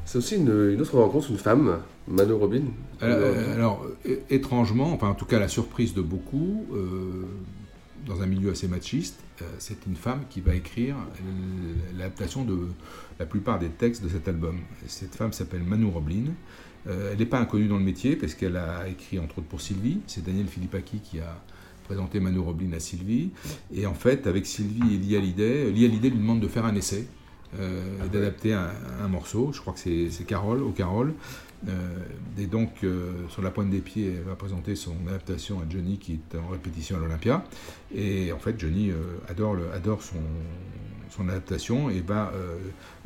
C'est 0.07 0.19
aussi 0.19 0.37
une, 0.37 0.71
une 0.73 0.81
autre 0.81 0.99
rencontre, 0.99 1.31
une 1.31 1.37
femme, 1.37 1.79
Mano 2.09 2.39
Robin. 2.39 2.63
Euh, 3.03 3.55
alors, 3.55 3.87
é- 4.07 4.23
étrangement, 4.31 4.93
enfin 4.93 5.09
en 5.09 5.15
tout 5.15 5.27
cas 5.27 5.39
la 5.39 5.49
surprise 5.49 5.93
de 5.95 6.01
beaucoup, 6.01 6.65
euh, 6.73 7.27
dans 8.07 8.23
un 8.23 8.27
milieu 8.27 8.51
assez 8.51 8.69
machiste, 8.69 9.21
euh, 9.43 9.45
c'est 9.59 9.87
une 9.87 9.97
femme 9.97 10.25
qui 10.31 10.41
va 10.41 10.55
écrire 10.55 10.97
l'adaptation 11.97 12.45
de 12.45 12.69
la 13.19 13.27
plupart 13.27 13.59
des 13.59 13.69
textes 13.69 14.03
de 14.03 14.09
cet 14.09 14.29
album. 14.29 14.61
Cette 14.87 15.15
femme 15.15 15.33
s'appelle 15.33 15.63
Manu 15.63 15.87
Roblin. 15.87 16.27
Euh, 16.87 17.13
elle 17.13 17.19
n'est 17.19 17.27
pas 17.27 17.39
inconnue 17.39 17.67
dans 17.67 17.79
le 17.79 17.85
métier 17.85 18.17
parce 18.17 18.35
qu'elle 18.35 18.57
a 18.57 18.87
écrit 18.89 19.19
entre 19.19 19.39
autres 19.39 19.49
pour 19.49 19.61
Sylvie. 19.61 20.01
C'est 20.07 20.25
Daniel 20.25 20.47
Philippaki 20.47 20.99
qui 21.01 21.21
a 21.21 21.43
présenté 21.85 22.21
Manu 22.21 22.39
Roblin 22.39 22.73
à 22.73 22.81
Sylvie. 22.81 23.31
Et 23.73 23.87
en 23.87 23.95
fait, 23.95 24.27
avec 24.27 24.47
Sylvie 24.47 24.95
et 24.95 24.99
Lia 24.99 25.19
Hallyday, 25.19 25.71
Lia 25.71 25.89
Hallyday 25.89 26.11
lui 26.11 26.19
demande 26.19 26.41
de 26.41 26.49
faire 26.49 26.65
un 26.65 26.75
essai. 26.75 27.07
Euh, 27.61 27.83
d'adapter 28.13 28.53
un, 28.53 28.71
un 29.03 29.09
morceau, 29.09 29.51
je 29.53 29.61
crois 29.61 29.73
que 29.75 29.79
c'est 29.81 30.25
Carole, 30.27 30.63
au 30.63 30.71
Carole, 30.71 31.13
euh, 31.69 31.71
et 32.39 32.47
donc, 32.47 32.71
euh, 32.85 33.13
sur 33.31 33.41
la 33.43 33.51
pointe 33.51 33.71
des 33.71 33.79
pieds, 33.81 34.13
elle 34.19 34.25
va 34.29 34.35
présenter 34.35 34.77
son 34.77 34.95
adaptation 35.09 35.61
à 35.61 35.63
Johnny 35.71 35.97
qui 35.99 36.13
est 36.33 36.37
en 36.37 36.49
répétition 36.49 36.97
à 36.97 37.01
l'Olympia. 37.01 37.43
Et 37.95 38.33
en 38.33 38.39
fait, 38.39 38.59
Johnny 38.61 38.91
adore, 39.29 39.55
le- 39.55 39.71
adore 39.73 40.03
son, 40.03 40.17
son 41.09 41.27
adaptation 41.29 41.89
et 41.89 42.01
va 42.01 42.33
euh, 42.35 42.57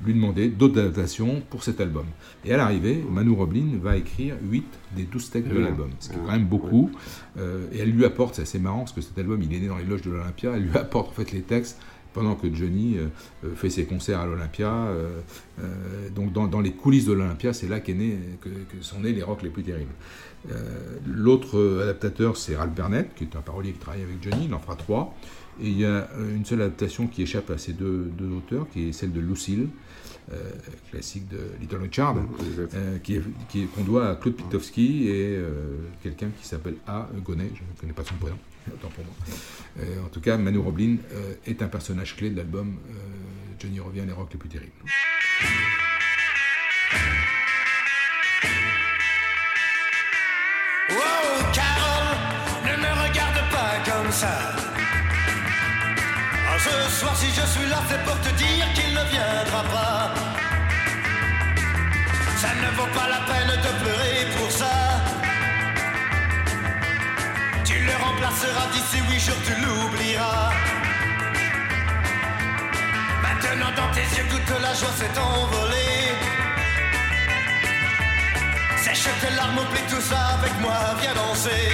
lui 0.05 0.15
demander 0.15 0.49
d'autres 0.49 0.81
adaptations 0.81 1.41
pour 1.51 1.63
cet 1.63 1.81
album. 1.81 2.07
Et 2.45 2.53
à 2.53 2.57
l'arrivée, 2.57 3.05
Manu 3.09 3.31
Roblin 3.31 3.79
va 3.81 3.97
écrire 3.97 4.35
8 4.43 4.65
des 4.97 5.03
12 5.05 5.31
textes 5.31 5.51
de 5.51 5.55
l'album, 5.61 5.91
ce 6.01 6.09
qui 6.09 6.17
est 6.17 6.19
quand 6.27 6.33
même 6.33 6.47
beaucoup. 6.47 6.91
Euh, 7.39 7.67
et 7.73 7.79
elle 7.81 7.91
lui 7.93 8.05
apporte, 8.05 8.35
c'est 8.37 8.43
assez 8.43 8.59
marrant 8.59 8.81
parce 8.81 8.93
que 8.93 9.03
cet 9.03 9.17
album, 9.19 9.41
il 9.43 9.55
est 9.55 9.61
né 9.61 9.69
dans 9.69 9.77
les 9.79 9.85
loges 9.85 10.03
de 10.03 10.11
l'Olympia, 10.11 10.53
elle 10.57 10.63
lui 10.65 10.77
apporte 10.77 11.11
en 11.11 11.13
fait 11.13 11.31
les 11.31 11.43
textes 11.43 11.79
pendant 12.13 12.35
que 12.35 12.53
Johnny 12.53 12.97
euh, 12.97 13.07
euh, 13.45 13.55
fait 13.55 13.71
ses 13.71 13.85
concerts 13.85 14.21
à 14.21 14.27
l'Olympia. 14.27 14.73
euh, 14.73 15.21
euh, 15.61 16.09
donc 16.11 16.33
dans, 16.33 16.47
dans 16.47 16.61
les 16.61 16.73
coulisses 16.73 17.07
de 17.07 17.13
l'Olympia, 17.13 17.53
c'est 17.53 17.69
là 17.69 17.81
qu'est 17.81 17.95
né, 17.95 18.19
que, 18.41 18.49
que 18.49 18.83
sont 18.83 19.01
nés 19.01 19.13
les 19.13 19.23
rocks 19.23 19.43
les 19.43 19.51
plus 19.51 19.63
terribles. 19.63 19.93
L'autre 21.05 21.81
adaptateur, 21.83 22.37
c'est 22.37 22.57
Ralph 22.57 22.73
Burnett, 22.73 23.13
qui 23.17 23.25
est 23.25 23.37
un 23.37 23.41
parolier 23.41 23.73
qui 23.73 23.79
travaille 23.79 24.03
avec 24.03 24.23
Johnny, 24.23 24.47
il 24.47 24.55
en 24.55 24.61
fera 24.61 24.77
trois. 24.77 25.15
Et 25.61 25.69
il 25.69 25.79
y 25.79 25.85
a 25.85 26.09
une 26.35 26.45
seule 26.45 26.63
adaptation 26.63 27.09
qui 27.09 27.23
échappe 27.23 27.51
à 27.51 27.59
ces 27.59 27.73
deux, 27.73 28.09
deux 28.17 28.31
auteurs, 28.31 28.69
qui 28.71 28.89
est 28.89 28.93
celle 28.93 29.13
de 29.13 29.21
Lucille, 29.21 29.67
classique 30.91 31.29
de 31.29 31.39
Little 31.61 31.83
Richard, 31.83 32.17
euh, 32.75 32.99
qui 32.99 33.21
qu'on 33.75 33.83
doit 33.83 34.11
à 34.11 34.15
Claude 34.15 34.37
Pitowski 34.37 35.09
et 35.09 35.39
quelqu'un 36.03 36.31
qui 36.41 36.47
s'appelle 36.47 36.77
A. 36.87 37.09
Gonnet, 37.25 37.51
je 37.55 37.61
ne 37.61 37.81
connais 37.81 37.93
pas 37.93 38.05
son 38.05 38.15
prénom, 38.15 38.39
autant 38.75 38.89
pour 38.89 39.05
moi. 39.05 39.15
Euh, 39.81 40.05
en 40.05 40.09
tout 40.09 40.21
cas, 40.21 40.37
Manu 40.37 40.59
Roblin 40.59 40.97
euh, 41.13 41.35
est 41.47 41.63
un 41.63 41.69
personnage 41.69 42.17
clé 42.17 42.31
de 42.31 42.37
l'album 42.37 42.79
euh, 42.91 43.19
Johnny 43.61 43.81
revient, 43.81 44.03
les 44.07 44.13
rocks 44.13 44.33
les 44.33 44.39
plus 44.39 44.49
terribles. 44.49 44.73
Oh, 50.91 50.95
Carole, 51.53 52.17
ne 52.65 52.77
me 52.77 53.09
regarde 53.09 53.51
pas 53.51 53.91
comme 53.91 54.13
ça. 54.13 54.57
Oh, 56.47 56.59
ce 56.59 56.99
soir, 56.99 57.17
si 57.17 57.27
je 57.27 57.47
suis 57.47 57.69
là, 57.69 57.83
c'est 57.89 58.03
pour 58.05 58.21
te 58.21 58.35
dire 58.37 58.73
qu'il 58.75 58.95
ne 58.95 59.05
viendra 59.11 59.63
pas. 59.65 60.15
Ça 62.37 62.55
ne 62.55 62.77
vaut 62.77 62.95
pas 62.95 63.09
la 63.09 63.21
peine 63.27 63.61
de 63.61 63.83
pleurer 63.83 64.39
pour 64.39 64.51
ça. 64.53 64.88
Remplaceras 68.19 68.67
d'ici 68.73 68.99
huit 69.09 69.21
jours, 69.21 69.37
tu 69.45 69.53
l'oublieras. 69.63 70.51
Maintenant, 73.23 73.71
dans 73.77 73.93
tes 73.95 74.01
yeux, 74.17 74.27
toute 74.29 74.61
la 74.61 74.75
joie 74.75 74.91
s'est 74.99 75.21
envolée. 75.21 76.09
Sèche 78.77 79.09
tes 79.21 79.37
larmes, 79.37 79.59
oublie 79.59 79.87
tout 79.89 80.01
ça 80.01 80.37
avec 80.37 80.53
moi, 80.61 80.97
viens 81.01 81.15
danser. 81.15 81.71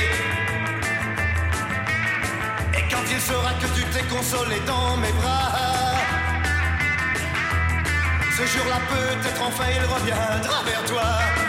Et 2.74 2.82
quand 2.90 3.04
il 3.10 3.20
saura 3.22 3.54
que 3.54 3.66
tu 3.76 3.82
t'es 3.84 4.02
consolé 4.14 4.60
dans 4.66 4.98
mes 4.98 5.12
bras, 5.12 5.50
ce 8.36 8.44
jour-là 8.52 8.80
peut-être 8.90 9.42
enfin 9.42 9.64
il 9.74 9.82
reviendra 9.82 10.62
vers 10.62 10.84
toi. 10.84 11.43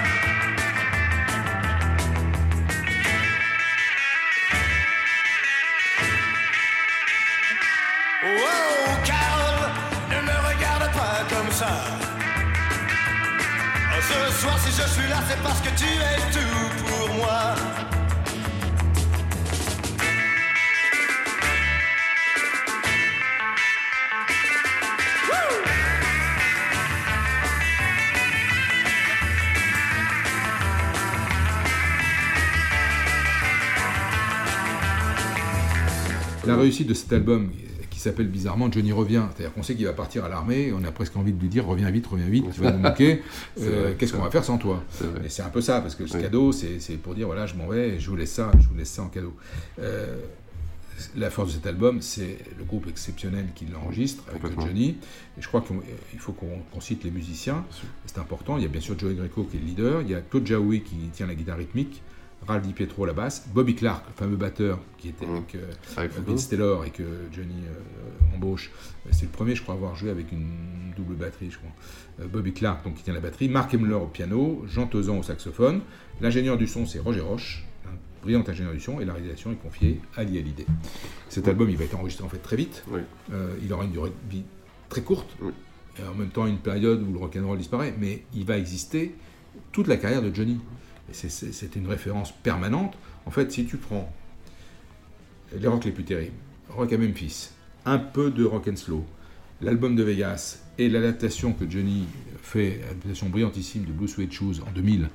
Oh, 8.27 8.89
Carole, 9.05 9.70
ne 10.10 10.20
me 10.25 10.38
regarde 10.48 10.91
pas 10.94 11.24
comme 11.29 11.51
ça. 11.51 11.67
Oh, 13.94 14.01
Ce 14.01 14.41
soir, 14.41 14.58
si 14.60 14.72
je 14.72 14.88
suis 14.89 15.08
là, 15.08 15.17
c'est 15.29 15.41
parce 15.44 15.62
que 15.62 15.70
tu 15.77 15.86
es 15.86 16.32
tout 16.32 16.84
pour 16.84 17.13
moi. 17.15 17.53
La 36.46 36.55
réussite 36.55 36.88
de 36.88 36.94
cet 36.94 37.12
album, 37.13 37.51
s'appelle 38.06 38.28
bizarrement 38.28 38.72
Johnny 38.72 38.92
revient, 38.92 39.24
c'est-à-dire 39.36 39.54
qu'on 39.54 39.64
sait 39.64 39.76
qu'il 39.76 39.86
va 39.86 39.94
partir 39.94 40.26
à 40.26 40.30
l'armée, 40.30 40.72
on 40.74 40.84
a 40.84 40.92
presque 40.92 41.16
envie 41.18 41.34
de 41.34 41.42
lui 41.42 41.50
dire 41.50 41.66
reviens 41.66 41.92
vite, 41.92 42.08
reviens 42.08 42.28
vite, 42.28 42.46
tu 42.54 42.62
vas 42.62 42.72
nous 42.72 42.80
manquer, 42.80 43.22
euh, 43.62 43.94
qu'est-ce 43.98 44.14
qu'on 44.14 44.24
va 44.24 44.32
faire 44.32 44.44
sans 44.44 44.58
toi. 44.58 44.84
Et 45.24 45.30
c'est 45.30 45.42
un 45.44 45.50
peu 45.50 45.62
ça, 45.62 45.82
parce 45.82 45.96
que 45.96 46.08
ce 46.08 46.16
Oui. 46.16 46.24
cadeau, 46.24 46.52
c'est 46.52 46.98
pour 47.02 47.16
dire 47.16 47.28
voilà, 47.28 47.46
je 47.46 47.56
m'en 47.56 47.68
vais, 47.68 47.90
et 47.90 48.00
je 48.00 48.10
vous 48.10 48.16
laisse 48.16 48.32
ça, 48.32 48.52
je 48.60 48.68
vous 48.68 48.76
laisse 48.76 48.90
ça 48.90 49.04
en 49.04 49.08
cadeau. 49.10 49.34
Euh, 49.80 50.18
la 51.18 51.30
force 51.30 51.50
de 51.50 51.54
cet 51.56 51.68
album, 51.68 52.02
c'est 52.02 52.38
le 52.58 52.64
groupe 52.64 52.88
exceptionnel 52.88 53.48
qui 53.54 53.66
l'enregistre 53.66 54.24
avec. 54.30 54.60
Johnny. 54.60 54.98
Et 55.38 55.42
je 55.42 55.48
crois 55.48 55.62
qu'il 55.62 56.20
faut 56.20 56.32
qu'on 56.32 56.60
qu'on 56.72 56.80
cite 56.82 57.04
les 57.04 57.12
musiciens, 57.12 57.66
c'est 58.06 58.18
important. 58.18 58.58
Il 58.58 58.64
y 58.64 58.66
a 58.66 58.70
bien 58.70 58.82
sûr 58.82 58.98
Joey 58.98 59.14
Greco 59.16 59.44
qui 59.44 59.58
est 59.58 59.60
le 59.60 59.66
leader, 59.66 60.02
il 60.02 60.10
y 60.10 60.16
a 60.16 60.22
Claude 60.22 60.48
Jaoui 60.48 60.82
qui 60.84 60.96
tient 61.12 61.28
la 61.28 61.36
guitare 61.36 61.58
rythmique, 61.58 62.02
Ralph 62.48 62.64
Di 62.64 62.74
Pietro 62.74 63.04
à 63.04 63.08
la 63.08 63.14
basse, 63.14 63.48
Bobby 63.54 63.75
Clark, 63.75 64.04
le 64.08 64.14
fameux 64.14 64.36
batteur 64.38 64.80
qui 64.98 65.10
était 65.10 65.25
avec, 65.25 65.56
euh, 65.56 65.72
Avec 65.98 66.12
euh. 66.18 66.22
Vince 66.28 66.48
Taylor 66.50 66.86
et 66.86 66.92
que 66.92 67.04
Johnny 67.32 67.64
euh, 67.68 68.36
embauche. 68.36 68.72
Euh, 69.06 69.10
C'est 69.12 69.25
le 69.25 69.32
premier, 69.32 69.56
je 69.56 69.62
crois, 69.64 69.74
à 69.74 69.78
avoir 69.78 69.96
joué 69.96 70.10
avec 70.12 70.32
une 70.32 70.48
double 70.96 71.16
batterie, 71.16 71.50
je 71.52 71.58
crois. 71.58 71.72
Euh, 72.22 72.28
Bobby 72.28 72.54
Clark, 72.54 72.84
donc, 72.84 72.96
qui 72.96 73.04
tient 73.04 73.14
la 73.14 73.20
batterie, 73.20 73.50
Mark 73.50 73.74
Emler 73.74 73.94
au 73.96 74.08
piano, 74.08 74.64
Jean 74.68 74.88
Tezan 74.88 75.18
au 75.20 75.24
saxophone. 75.24 75.82
L'ingénieur 76.22 76.58
du 76.58 76.68
son, 76.68 76.86
c'est 76.86 77.00
Roger 77.00 77.22
Roche, 77.22 77.66
un 77.86 77.90
brillant 78.22 78.44
ingénieur 78.48 78.74
du 78.74 78.80
son, 78.80 79.00
et 79.00 79.06
la 79.06 79.14
réalisation 79.14 79.52
est 79.52 79.56
confiée 79.56 80.00
à 80.16 80.22
Ali 80.22 80.38
Hallyday. 80.38 80.66
Cet 81.30 81.48
album, 81.48 81.70
il 81.70 81.78
va 81.78 81.84
être 81.86 81.96
enregistré 81.98 82.24
en 82.25 82.30
fait 82.30 82.38
très 82.40 82.56
vite. 82.56 82.84
Oui. 82.90 83.02
Il 83.64 83.74
aura 83.74 83.84
une 83.86 83.92
durée 83.92 84.10
de 84.12 84.32
vie 84.32 84.44
très 84.90 85.02
courte, 85.02 85.36
Oui. 85.42 85.52
et 86.00 86.08
en 86.08 86.14
même 86.14 86.30
temps 86.30 86.46
une 86.46 86.60
période 86.60 87.02
où 87.02 87.12
le 87.12 87.18
rock'n'roll 87.20 87.58
disparaît, 87.58 87.94
mais 88.00 88.24
il 88.34 88.46
va 88.46 88.58
exister 88.58 89.16
toute 89.72 89.88
la 89.88 89.98
carrière 89.98 90.22
de 90.22 90.34
Johnny. 90.34 90.60
Et 91.10 91.14
c'est 91.30 91.76
une 91.76 91.88
référence 91.88 92.32
permanente. 92.32 92.98
En 93.26 93.32
fait, 93.32 93.52
si 93.52 93.66
tu 93.66 93.78
prends 93.78 94.12
les 95.58 95.68
rocks 95.68 95.86
les 95.86 95.92
plus 95.92 96.04
terribles, 96.04 96.34
Rock 96.70 96.92
à 96.94 96.98
Memphis, 96.98 97.50
un 97.86 97.98
peu 98.00 98.32
de 98.32 98.44
rock 98.44 98.68
and 98.68 98.76
slow, 98.76 99.06
l'album 99.62 99.96
de 99.96 100.04
Vegas 100.04 100.60
et 100.78 100.90
l'adaptation 100.90 101.54
que 101.54 101.70
Johnny 101.70 102.06
fait, 102.42 102.80
l'adaptation 102.88 103.30
brillantissime 103.30 103.86
de 103.86 103.92
Blue 103.92 104.08
Suede 104.08 104.32
Shoes 104.32 104.56
en 104.68 104.72
2000 104.72 105.10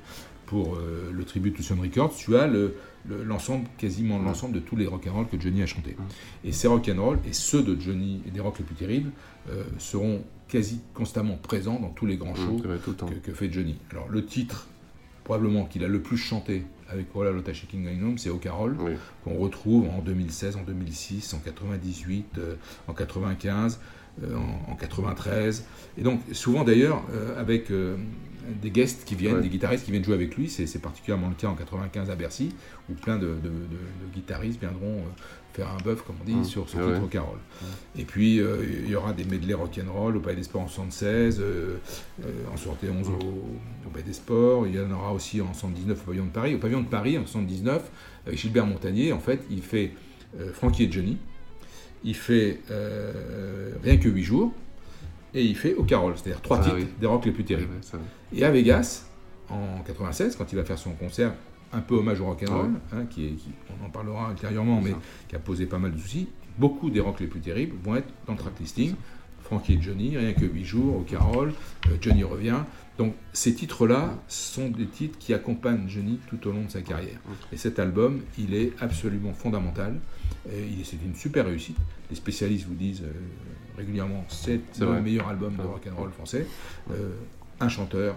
pour 0.45 0.75
euh, 0.75 1.11
le 1.13 1.23
tribut 1.23 1.51
to 1.53 1.61
Sun 1.61 1.79
Records, 1.79 2.15
tu 2.15 2.35
as 2.35 2.47
le- 2.47 2.75
le- 3.07 3.23
l'ensemble, 3.23 3.67
quasiment 3.77 4.19
l'ensemble 4.19 4.53
de 4.55 4.59
tous 4.59 4.75
les 4.75 4.85
rock'n'roll 4.85 5.27
que 5.27 5.39
Johnny 5.39 5.61
a 5.61 5.65
chanté. 5.65 5.95
Et 6.43 6.51
ces 6.51 6.67
rock'n'roll, 6.67 7.19
et 7.27 7.33
ceux 7.33 7.63
de 7.63 7.79
Johnny 7.79 8.21
et 8.27 8.31
des 8.31 8.39
rocks 8.39 8.59
les 8.59 8.65
plus 8.65 8.75
terribles, 8.75 9.11
euh, 9.49 9.63
seront 9.77 10.23
quasi 10.47 10.81
constamment 10.93 11.35
présents 11.37 11.79
dans 11.79 11.89
tous 11.89 12.05
les 12.05 12.17
grands 12.17 12.35
shows 12.35 12.57
temps. 12.93 13.05
que, 13.07 13.13
que 13.15 13.33
fait 13.33 13.51
Johnny. 13.51 13.75
Alors 13.91 14.09
le 14.09 14.25
titre, 14.25 14.67
probablement 15.31 15.63
qu'il 15.63 15.85
a 15.85 15.87
le 15.87 16.01
plus 16.01 16.17
chanté 16.17 16.65
avec 16.89 17.05
Shaking 17.53 17.85
Going 17.85 18.05
Home, 18.05 18.17
c'est 18.17 18.29
O 18.29 18.35
Carol, 18.35 18.75
Oui. 18.81 18.91
qu'on 19.23 19.35
retrouve 19.35 19.87
en 19.87 19.99
2016, 20.01 20.57
en 20.57 20.63
2006, 20.63 21.33
en 21.33 21.39
98, 21.39 22.25
euh, 22.37 22.55
en 22.89 22.93
95, 22.93 23.79
euh, 24.23 24.35
en, 24.35 24.73
en 24.73 24.75
93. 24.75 25.63
Et 25.97 26.01
donc 26.01 26.19
souvent 26.33 26.65
d'ailleurs 26.65 27.01
euh, 27.13 27.39
avec 27.39 27.71
des 28.61 28.71
guests 28.71 29.05
qui 29.05 29.15
viennent, 29.15 29.35
Ouais. 29.35 29.41
des 29.41 29.49
guitaristes 29.49 29.85
qui 29.85 29.91
viennent 29.91 30.03
jouer 30.03 30.15
avec 30.15 30.35
lui. 30.35 30.49
C'est 30.49 30.81
particulièrement 30.81 31.29
le 31.29 31.35
cas 31.35 31.47
en 31.47 31.55
95 31.55 32.09
à 32.09 32.15
Bercy, 32.15 32.53
où 32.89 32.93
plein 32.93 33.17
de, 33.17 33.27
de- 33.27 33.33
de- 33.33 33.49
de 33.49 34.13
guitaristes 34.13 34.59
viendront 34.59 34.97
euh, 34.97 35.09
faire 35.53 35.67
un 35.69 35.77
bœuf, 35.83 36.01
comme 36.03 36.15
on 36.21 36.23
dit, 36.25 36.33
Mmh. 36.35 36.43
sur 36.45 36.69
ce 36.69 36.77
Ouais, 36.77 36.83
titre 36.83 36.97
ouais. 36.99 37.03
au 37.03 37.07
Carol. 37.07 37.37
Et 37.97 38.05
puis 38.05 38.39
euh, 38.39 38.63
il 38.85 38.89
y 38.89 38.95
aura 38.95 39.11
des 39.13 39.23
medley 39.25 39.53
rock'n'roll 39.53 40.15
au 40.15 40.19
Palais 40.21 40.37
des 40.37 40.43
Sports 40.43 40.61
en 40.61 40.67
76, 40.67 41.39
euh, 41.41 41.77
euh, 42.23 42.25
en 42.53 42.57
71 42.57 43.09
au, 43.09 43.13
au 43.13 43.89
Palais 43.91 44.03
des 44.05 44.13
Sports. 44.13 44.65
Il 44.67 44.75
y 44.75 44.79
en 44.79 44.91
aura 44.91 45.13
aussi 45.13 45.41
en 45.41 45.53
79 45.53 45.99
au 46.01 46.05
Pavillon 46.05 46.25
de 46.25 46.29
Paris. 46.31 46.55
Au 46.55 46.57
Pavillon 46.57 46.81
de 46.81 46.87
Paris 46.87 47.17
en 47.17 47.25
79, 47.25 47.81
avec 48.25 48.39
Gilbert 48.39 48.65
Montagnier, 48.65 49.11
en 49.13 49.19
fait, 49.19 49.41
il 49.49 49.61
fait 49.61 49.91
Frankie 50.53 50.83
et 50.85 50.91
Johnny. 50.91 51.17
Il 52.03 52.15
fait 52.15 52.59
Rien 53.83 53.97
que 53.97 54.07
8 54.09 54.23
jours. 54.23 54.53
Et 55.33 55.43
il 55.45 55.55
fait 55.55 55.73
Au 55.75 55.83
Carol, 55.83 56.13
c'est-à-dire 56.15 56.41
trois 56.41 56.59
Ah 56.59 56.63
titres 56.63 56.75
oui. 56.77 56.87
des 56.99 57.07
rocks 57.07 57.25
les 57.25 57.31
plus 57.31 57.43
terribles. 57.45 57.73
Va. 57.93 57.99
Et 58.33 58.43
à 58.43 58.51
Vegas, 58.51 59.05
en 59.49 59.81
96, 59.85 60.35
quand 60.35 60.51
il 60.51 60.55
va 60.55 60.63
faire 60.65 60.77
son 60.77 60.91
concert 60.91 61.33
un 61.73 61.79
peu 61.79 61.95
hommage 61.95 62.19
au 62.19 62.25
rock'n'roll, 62.25 62.71
hein, 62.93 63.05
qui, 63.09 63.27
est- 63.27 63.31
qui- 63.35 63.51
on 63.81 63.85
en 63.85 63.89
parlera 63.89 64.31
ultérieurement, 64.31 64.81
mais 64.81 64.93
qui 65.29 65.35
a 65.35 65.39
posé 65.39 65.65
pas 65.65 65.77
mal 65.79 65.93
de 65.93 65.97
soucis, 65.97 66.27
beaucoup 66.57 66.89
des 66.89 66.99
rocks 66.99 67.19
les 67.21 67.27
plus 67.27 67.39
terribles 67.39 67.75
vont 67.83 67.95
être 67.95 68.09
dans 68.27 68.33
le 68.33 68.39
track 68.39 68.59
listing. 68.59 68.93
Frankie 69.43 69.73
et 69.73 69.81
Johnny, 69.81 70.17
rien 70.17 70.33
que 70.33 70.45
8 70.45 70.63
jours, 70.65 70.97
au 70.97 71.01
Carol, 71.01 71.53
euh, 71.87 71.95
Johnny 72.01 72.23
revient. 72.23 72.59
Donc 72.97 73.15
ces 73.33 73.53
titres-là 73.53 74.13
sont 74.27 74.69
des 74.69 74.85
titres 74.85 75.17
qui 75.17 75.33
accompagnent 75.33 75.87
Johnny 75.87 76.19
tout 76.29 76.45
au 76.47 76.51
long 76.51 76.63
de 76.65 76.69
sa 76.69 76.81
carrière. 76.81 77.19
Et 77.51 77.57
cet 77.57 77.79
album, 77.79 78.21
il 78.37 78.53
est 78.53 78.73
absolument 78.79 79.33
fondamental. 79.33 79.99
C'est 80.83 80.97
une 81.05 81.15
super 81.15 81.45
réussite. 81.45 81.77
Les 82.09 82.15
spécialistes 82.15 82.65
vous 82.67 82.75
disent 82.75 83.01
euh, 83.03 83.11
régulièrement 83.81 84.23
c'est 84.29 84.61
le 84.79 84.85
vrai. 84.85 85.01
meilleur 85.01 85.27
album 85.27 85.53
de 85.55 85.61
Ouais. 85.61 85.67
rock'n'roll 85.67 86.11
français. 86.11 86.45
Euh, 86.91 87.09
un 87.59 87.69
chanteur, 87.69 88.15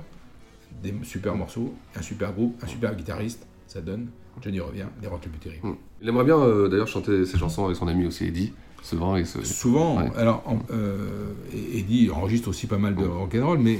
des 0.82 0.94
super 1.02 1.34
morceaux, 1.34 1.74
un 1.96 2.02
super 2.02 2.32
groupe, 2.32 2.56
un 2.62 2.66
super 2.66 2.94
guitariste, 2.94 3.46
ça 3.66 3.80
donne 3.80 4.08
Johnny 4.42 4.58
revient, 4.60 4.86
les 5.00 5.06
rocks 5.08 5.24
les 5.24 5.30
plus 5.30 5.38
terribles. 5.38 5.68
Mm. 5.68 5.76
Il 6.02 6.08
aimerait 6.08 6.24
bien 6.24 6.38
euh, 6.38 6.68
d'ailleurs 6.68 6.88
chanter 6.88 7.24
ses 7.24 7.38
chansons 7.38 7.64
avec 7.66 7.76
son 7.76 7.86
ami 7.86 8.04
aussi 8.06 8.24
Eddie, 8.26 8.52
souvent. 8.82 9.16
Et 9.16 9.24
ce... 9.24 9.42
Souvent, 9.44 9.98
Ouais. 10.02 10.10
alors 10.16 10.42
en- 10.46 10.58
euh, 10.72 11.32
Eddie 11.72 12.10
enregistre 12.10 12.48
aussi 12.48 12.66
pas 12.66 12.78
mal 12.78 12.94
de 12.96 13.04
rock'n'roll, 13.04 13.58
mais 13.58 13.78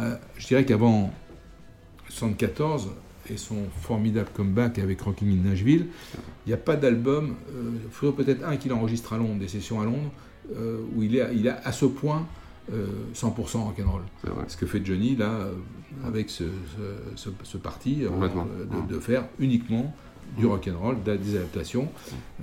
euh, 0.00 0.16
je 0.36 0.46
dirais 0.48 0.64
qu'avant 0.64 1.12
74 2.08 2.90
et 3.30 3.36
son 3.36 3.56
formidable 3.80 4.28
comeback 4.34 4.78
avec 4.78 5.00
Rocking 5.00 5.28
in 5.40 5.48
Nashville, 5.48 5.86
il 6.44 6.48
n'y 6.48 6.52
a 6.52 6.58
pas 6.58 6.76
d'album, 6.76 7.36
euh, 7.50 7.70
il 7.84 7.90
faudrait 7.90 8.24
peut-être 8.24 8.44
un 8.44 8.56
qu'il 8.56 8.72
enregistre 8.72 9.12
à 9.14 9.18
Londres, 9.18 9.38
des 9.38 9.48
sessions 9.48 9.80
à 9.80 9.84
Londres, 9.84 10.10
euh, 10.56 10.78
où 10.94 11.02
il 11.02 11.16
est, 11.16 11.28
il 11.34 11.46
est 11.46 11.54
à 11.64 11.72
ce 11.72 11.86
point 11.86 12.26
euh, 12.72 12.86
100% 13.14 13.58
rock'n'roll. 13.64 14.02
C'est 14.22 14.30
vrai. 14.30 14.44
Ce 14.48 14.56
que 14.56 14.66
fait 14.66 14.84
Johnny 14.84 15.16
là, 15.16 15.30
euh, 15.30 15.52
avec 16.06 16.30
ce, 16.30 16.44
ce, 17.14 17.16
ce- 17.16 17.30
ce 17.42 17.56
parti, 17.58 18.04
euh, 18.04 18.08
de, 18.88 18.94
de 18.94 19.00
faire 19.00 19.24
uniquement 19.38 19.94
du 20.36 20.46
rock 20.46 20.68
and 20.72 20.78
roll, 20.78 20.96
des 21.02 21.36
adaptations, 21.36 21.88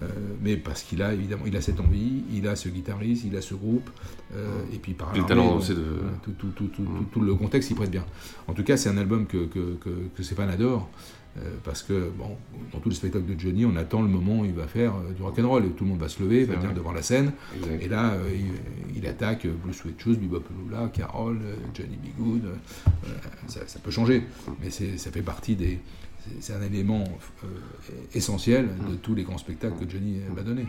euh, 0.01 0.07
mais 0.41 0.55
parce 0.57 0.83
qu'il 0.83 1.01
a 1.01 1.13
évidemment, 1.13 1.43
il 1.45 1.55
a 1.57 1.61
cette 1.61 1.79
envie, 1.79 2.23
il 2.33 2.47
a 2.47 2.55
ce 2.55 2.69
guitariste, 2.69 3.23
il 3.25 3.35
a 3.35 3.41
ce 3.41 3.53
groupe, 3.53 3.89
euh, 4.35 4.47
et 4.73 4.77
puis 4.77 4.93
par 4.93 5.13
le 5.13 5.21
aussi 5.57 5.73
de- 5.75 5.81
voilà, 6.01 6.17
tout, 6.23 6.31
tout- 6.31 6.47
tout- 6.55 6.67
tout- 6.67 6.83
tout- 6.83 7.05
tout 7.11 7.21
le 7.21 7.35
contexte 7.35 7.69
y 7.71 7.73
prête 7.73 7.91
bien. 7.91 8.05
En 8.47 8.53
tout 8.53 8.63
cas, 8.63 8.77
c'est 8.77 8.89
un 8.89 8.97
album 8.97 9.25
que, 9.27 9.45
que, 9.45 9.77
euh, 11.37 11.41
parce 11.63 11.81
que 11.83 12.09
bon, 12.17 12.35
dans 12.73 12.79
tous 12.79 12.89
les 12.89 12.95
spectacles 12.95 13.25
de 13.25 13.39
Johnny, 13.39 13.65
on 13.65 13.75
attend 13.77 14.01
le 14.01 14.09
moment 14.09 14.39
où 14.41 14.45
il 14.45 14.51
va 14.53 14.67
faire 14.67 14.93
euh, 14.95 15.13
du 15.13 15.21
rock 15.21 15.39
and 15.39 15.47
roll 15.47 15.65
et 15.65 15.69
tout 15.69 15.83
le 15.85 15.91
monde 15.91 15.99
va 15.99 16.09
se 16.09 16.21
lever, 16.21 16.43
va 16.45 16.55
venir 16.55 16.73
devant 16.73 16.91
la 16.91 17.01
scène, 17.01 17.31
Exact. 17.55 17.81
et 17.83 17.87
là 17.87 18.11
euh, 18.13 18.29
il, 18.33 18.97
il 18.97 19.07
attaque 19.07 19.45
euh, 19.45 19.53
Blue 19.63 19.73
Sweat 19.73 19.97
Shoes, 20.01 20.15
Bebop 20.17 20.43
Lula, 20.65 20.89
Carol, 20.93 21.39
euh, 21.41 21.55
Johnny 21.73 21.95
B. 21.95 22.07
Good. 22.21 22.45
euh, 22.45 22.55
voilà, 23.03 23.19
ça, 23.47 23.61
ça 23.67 23.79
peut 23.79 23.91
changer, 23.91 24.23
mais 24.61 24.69
c'est- 24.69 24.97
ça 24.97 25.09
fait 25.11 25.21
partie 25.21 25.55
des. 25.55 25.79
C'est- 26.39 26.53
un 26.53 26.61
élément 26.61 27.03
euh, 27.43 27.47
essentiel 28.13 28.69
de 28.89 28.95
tous 28.95 29.15
les 29.15 29.23
grands 29.23 29.37
spectacles 29.37 29.77
que 29.85 29.89
Johnny 29.89 30.21
va 30.35 30.43
donner. 30.43 30.65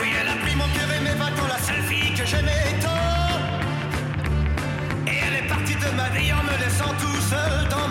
Oui, 0.00 0.08
elle 0.20 0.28
a 0.28 0.36
pris 0.42 0.54
mon 0.56 0.68
cœur 0.76 0.88
et 0.96 1.00
mes 1.04 1.10
vêtements, 1.10 1.48
la 1.48 1.58
seule 1.58 1.82
fille 1.90 2.14
que 2.14 2.24
j'aimais 2.24 2.66
tant. 2.80 3.38
Et 5.06 5.16
elle 5.26 5.44
est 5.44 5.48
partie 5.48 5.74
de 5.74 5.90
ma 5.96 6.08
vie 6.10 6.32
en 6.32 6.42
me 6.48 6.54
laissant 6.64 6.92
tout 7.02 7.20
seul 7.32 7.68
dans 7.68 7.88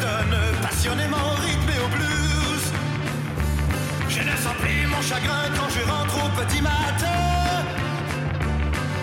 donne 0.00 0.36
passionnément 0.62 1.24
au 1.32 1.40
rythme 1.40 1.70
et 1.76 1.80
au 1.84 1.88
blues. 1.96 2.66
Je 4.08 4.20
ne 4.20 4.36
sens 4.36 4.54
plus 4.60 4.86
mon 4.86 5.02
chagrin 5.02 5.44
quand 5.56 5.68
je 5.76 5.82
rentre 5.90 6.16
au 6.24 6.30
petit 6.40 6.62
matin. 6.62 7.20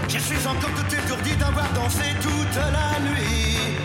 Je 0.07 0.19
suis 0.19 0.47
encore 0.47 0.71
tout 0.71 0.95
étourdi 0.95 1.35
d'avoir 1.35 1.69
dansé 1.73 2.03
toute 2.21 2.55
la 2.55 2.99
nuit. 3.09 3.77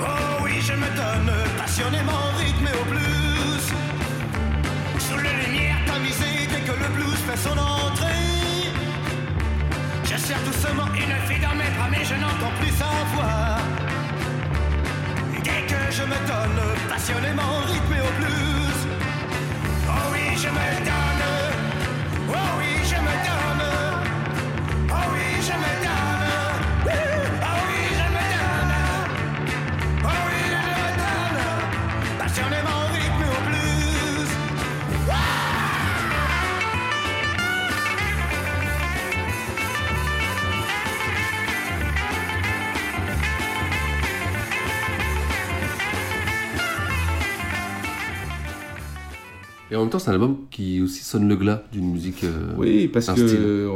Oh 0.00 0.42
oui, 0.44 0.60
je 0.60 0.72
me 0.72 0.88
donne 0.96 1.32
passionnément 1.56 2.22
et 2.40 2.80
au 2.80 2.84
blues. 2.90 3.68
Sous 4.98 5.18
les 5.18 5.34
lumières 5.44 5.82
tamisées 5.86 6.46
dès 6.50 6.60
que 6.60 6.72
le 6.72 6.88
blues 6.94 7.20
fait 7.26 7.36
son 7.36 7.56
entrée. 7.58 8.70
Je 10.04 10.16
serre 10.16 10.42
doucement 10.44 10.88
une 10.94 11.16
fille 11.28 11.40
dans 11.40 11.54
mes 11.54 11.70
bras, 11.76 11.88
mais 11.90 12.04
je 12.04 12.14
n'entends 12.14 12.54
plus 12.60 12.70
sa 12.70 12.90
voix. 13.14 13.81
Je 15.94 16.04
me 16.04 16.16
donne 16.26 16.62
passionnément 16.88 17.42
et 17.70 18.00
au 18.00 18.12
blues. 18.18 18.82
Oh 19.88 19.90
oui, 20.10 20.36
je 20.36 20.48
me 20.48 20.68
donne. 20.88 21.24
Oh 22.30 22.50
oui, 22.58 22.81
Et 49.72 49.76
en 49.76 49.80
même 49.80 49.88
temps, 49.90 49.98
c'est 49.98 50.10
un 50.10 50.12
album 50.12 50.36
qui 50.50 50.82
aussi 50.82 51.02
sonne 51.02 51.26
le 51.28 51.34
glas 51.34 51.62
d'une 51.72 51.90
musique. 51.90 52.24
euh, 52.24 52.52
Oui, 52.58 52.88
parce 52.88 53.06
style. 53.06 53.24
euh, 53.40 53.66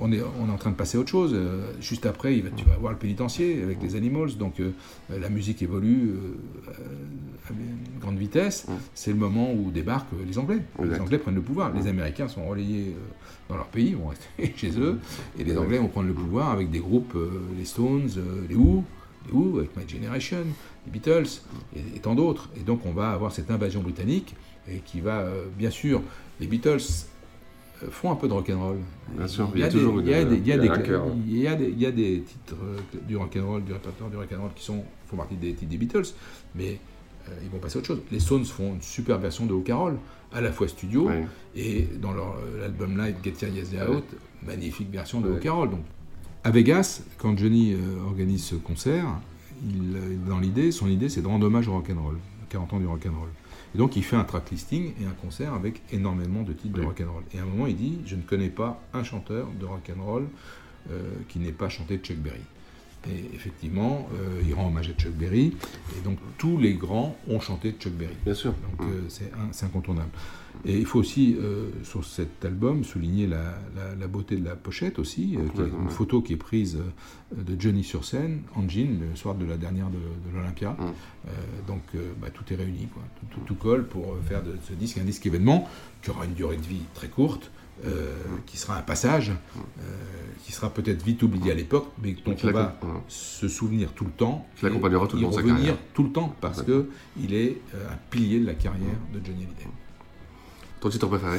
on, 0.00 0.10
est, 0.10 0.22
on 0.40 0.48
est 0.48 0.50
en 0.50 0.56
train 0.56 0.70
de 0.70 0.76
passer 0.76 0.96
à 0.96 1.00
autre 1.02 1.10
chose. 1.10 1.32
Euh, 1.34 1.70
Juste 1.78 2.06
après, 2.06 2.38
il 2.38 2.42
va, 2.44 2.48
tu 2.56 2.64
vas 2.64 2.76
voir 2.78 2.92
le 2.92 2.98
pénitencier 2.98 3.62
avec 3.62 3.82
les 3.82 3.96
Animals, 3.96 4.38
donc 4.38 4.60
euh, 4.60 4.70
la 5.10 5.28
musique 5.28 5.60
évolue 5.60 6.14
à 6.68 7.52
une 7.52 8.00
grande 8.00 8.16
vitesse. 8.16 8.66
C'est 8.94 9.10
le 9.10 9.18
moment 9.18 9.52
où 9.52 9.70
débarquent 9.70 10.08
les 10.26 10.38
Anglais. 10.38 10.62
Les. 10.82 10.98
Anglais 10.98 11.18
prennent 11.18 11.34
le 11.34 11.42
pouvoir. 11.42 11.70
Les 11.74 11.86
Américains 11.86 12.28
sont 12.28 12.46
relayés 12.46 12.96
dans 13.50 13.56
leur 13.56 13.66
pays, 13.66 13.92
vont 13.92 14.08
rester 14.08 14.54
chez 14.56 14.80
eux, 14.80 14.98
et 15.38 15.44
les 15.44 15.58
Anglais 15.58 15.76
vont 15.76 15.88
prendre 15.88 16.08
le 16.08 16.14
pouvoir 16.14 16.50
avec 16.50 16.70
des 16.70 16.78
groupes, 16.80 17.14
les 17.58 17.66
Stones, 17.66 18.08
les 18.48 18.54
Who, 18.54 18.84
les 19.26 19.32
Who 19.32 19.58
avec 19.58 19.76
My 19.76 19.86
Generation, 19.86 20.38
les 20.86 20.92
Beatles 20.92 21.26
et, 21.76 21.96
et 21.96 22.00
tant 22.00 22.14
d'autres. 22.14 22.48
Et 22.58 22.60
donc 22.64 22.86
on 22.86 22.92
va 22.92 23.10
avoir 23.10 23.32
cette 23.32 23.50
invasion 23.50 23.82
britannique 23.82 24.34
et 24.70 24.78
qui 24.84 25.00
va, 25.00 25.20
euh, 25.20 25.44
bien 25.56 25.70
sûr, 25.70 26.02
les 26.40 26.46
Beatles 26.46 26.78
euh, 27.82 27.86
font 27.90 28.10
un 28.10 28.16
peu 28.16 28.26
de 28.28 28.32
rock'n'roll. 28.32 28.78
Bien 29.16 29.26
sûr, 29.28 29.50
il 29.54 29.60
y 29.60 29.64
a 29.64 29.68
toujours 29.68 30.00
des, 30.02 30.10
il 30.10 30.10
y 30.10 30.14
a 30.14 30.24
des, 30.24 30.36
il 31.68 31.80
y 31.80 31.86
a 31.86 31.92
titres 31.92 32.56
euh, 32.62 32.78
du 33.06 33.16
rock'n'roll, 33.16 33.64
du 33.64 33.72
répertoire 33.72 34.10
du 34.10 34.16
rock'n'roll 34.16 34.50
qui 34.54 34.64
sont, 34.64 34.84
font 35.08 35.16
partie 35.16 35.36
des 35.36 35.54
titres 35.54 35.70
des 35.70 35.76
Beatles, 35.76 36.06
mais 36.54 36.78
euh, 37.28 37.32
ils 37.42 37.50
vont 37.50 37.58
passer 37.58 37.76
à 37.76 37.78
autre 37.78 37.86
chose. 37.88 38.00
Les 38.10 38.20
Stones 38.20 38.44
font 38.44 38.74
une 38.74 38.82
super 38.82 39.18
version 39.18 39.46
de 39.46 39.52
O 39.52 39.60
Carol, 39.60 39.98
à 40.32 40.40
la 40.40 40.52
fois 40.52 40.68
studio 40.68 41.06
Ouais. 41.08 41.24
et 41.54 41.82
dans 42.00 42.12
leur 42.12 42.36
euh, 42.36 42.60
l'album 42.60 42.98
live 42.98 43.16
Get 43.22 43.46
Your 43.46 43.54
Yes 43.54 43.70
Out, 43.88 44.04
magnifique 44.44 44.90
version 44.90 45.20
de 45.20 45.30
Ouais. 45.30 45.40
Carol. 45.40 45.70
Donc, 45.70 45.80
à 46.44 46.50
Vegas, 46.50 47.02
quand 47.18 47.36
Johnny 47.38 47.72
euh, 47.74 48.04
organise 48.06 48.44
ce 48.44 48.54
concert, 48.56 49.06
il, 49.68 49.96
dans 50.28 50.38
l'idée, 50.38 50.70
son 50.72 50.86
idée, 50.88 51.08
c'est 51.08 51.22
de 51.22 51.26
rendre 51.26 51.46
hommage 51.46 51.66
au 51.68 51.72
rock'n'roll, 51.72 52.16
40 52.50 52.72
ans 52.74 52.78
du 52.78 52.86
rock'n'roll. 52.86 53.28
Et 53.76 53.78
donc, 53.78 53.94
il 53.94 54.02
fait 54.02 54.16
un 54.16 54.24
track 54.24 54.50
listing 54.52 54.94
et 54.98 55.04
un 55.04 55.10
concert 55.10 55.52
avec 55.52 55.82
énormément 55.92 56.40
de 56.42 56.54
titres 56.54 56.72
de 56.76 56.80
Oui. 56.80 56.86
rock'n'roll. 56.86 57.24
Et 57.34 57.38
à 57.38 57.42
un 57.42 57.44
moment, 57.44 57.66
il 57.66 57.76
dit 57.76 57.98
Je 58.06 58.16
ne 58.16 58.22
connais 58.22 58.48
pas 58.48 58.80
un 58.94 59.04
chanteur 59.04 59.48
de 59.60 59.66
rock'n'roll 59.66 60.28
euh, 60.90 61.10
qui 61.28 61.38
n'ait 61.40 61.52
pas 61.52 61.68
chanté 61.68 61.98
Chuck 61.98 62.16
Berry. 62.16 62.40
Et 63.10 63.34
effectivement, 63.34 64.08
euh, 64.14 64.40
il 64.46 64.54
rend 64.54 64.68
hommage 64.68 64.88
à 64.88 64.92
Chuck 64.92 65.12
Berry. 65.12 65.52
Et 65.96 66.00
donc, 66.04 66.18
tous 66.38 66.58
les 66.58 66.74
grands 66.74 67.16
ont 67.28 67.40
chanté 67.40 67.74
Chuck 67.78 67.92
Berry. 67.92 68.14
Bien 68.24 68.34
sûr. 68.34 68.52
Donc 68.52 68.88
euh, 68.88 69.02
c'est 69.52 69.64
incontournable. 69.66 70.10
Et 70.64 70.78
il 70.78 70.86
faut 70.86 70.98
aussi, 70.98 71.36
euh, 71.38 71.68
sur 71.84 72.04
cet 72.04 72.44
album, 72.44 72.82
souligner 72.82 73.26
la, 73.26 73.58
la- 73.76 73.94
la 73.94 74.06
beauté 74.08 74.36
de 74.36 74.44
la 74.44 74.56
pochette 74.56 74.98
aussi, 74.98 75.36
qui 75.54 75.60
est 75.60 75.64
une 75.82 75.90
photo 75.90 76.22
qui 76.22 76.32
est 76.32 76.36
prise 76.38 76.78
de 77.36 77.60
Johnny 77.60 77.84
sur 77.84 78.04
scène, 78.04 78.40
en 78.54 78.66
jean, 78.68 78.98
le 79.10 79.14
soir 79.16 79.34
de 79.34 79.44
la 79.44 79.56
dernière 79.58 79.88
de, 79.90 79.98
de 79.98 80.34
l'Olympia. 80.36 80.70
Mm. 80.72 81.26
Donc 81.68 81.82
bah, 82.20 82.28
tout 82.32 82.44
est 82.52 82.56
réuni, 82.56 82.86
quoi. 82.92 83.02
Tout, 83.20 83.26
tout- 83.40 83.44
tout 83.46 83.54
colle 83.54 83.86
pour 83.86 84.16
faire 84.26 84.42
de 84.42 84.54
ce 84.66 84.72
disque 84.72 84.98
un 84.98 85.04
disque 85.04 85.26
événement 85.26 85.68
qui 86.02 86.10
aura 86.10 86.24
une 86.24 86.34
durée 86.34 86.56
de 86.56 86.62
vie 86.62 86.82
très 86.94 87.08
courte. 87.08 87.50
Euh, 87.84 88.14
qui 88.46 88.56
sera 88.56 88.76
un 88.78 88.82
passage, 88.82 89.30
euh, 89.30 89.60
qui 90.44 90.52
sera 90.52 90.70
peut-être 90.70 91.02
vite 91.02 91.22
oublié 91.22 91.52
à 91.52 91.54
l'époque, 91.54 91.88
mais 92.02 92.16
dont 92.24 92.34
on 92.42 92.50
va 92.52 92.78
se 93.08 93.48
souvenir 93.48 93.92
tout 93.92 94.04
le 94.04 94.10
temps. 94.12 94.46
Qui 94.56 94.64
l'accompagnera 94.64 95.06
tout 95.06 95.16
le 95.16 95.22
long 95.22 95.30
de 95.30 95.34
sa 95.34 95.42
carrière. 95.42 95.76
tout 95.94 96.02
le 96.04 96.10
temps 96.12 96.34
parce 96.40 96.62
que 96.62 96.88
il 97.20 97.34
est 97.34 97.58
euh, 97.74 97.88
un 97.92 97.96
pilier 98.10 98.40
de 98.40 98.46
la 98.46 98.54
carrière 98.54 98.96
de 99.12 99.18
Johnny 99.24 99.44
Hallyday. 99.44 99.66
Ton 100.80 100.88
titre 100.88 101.06
préféré? 101.06 101.38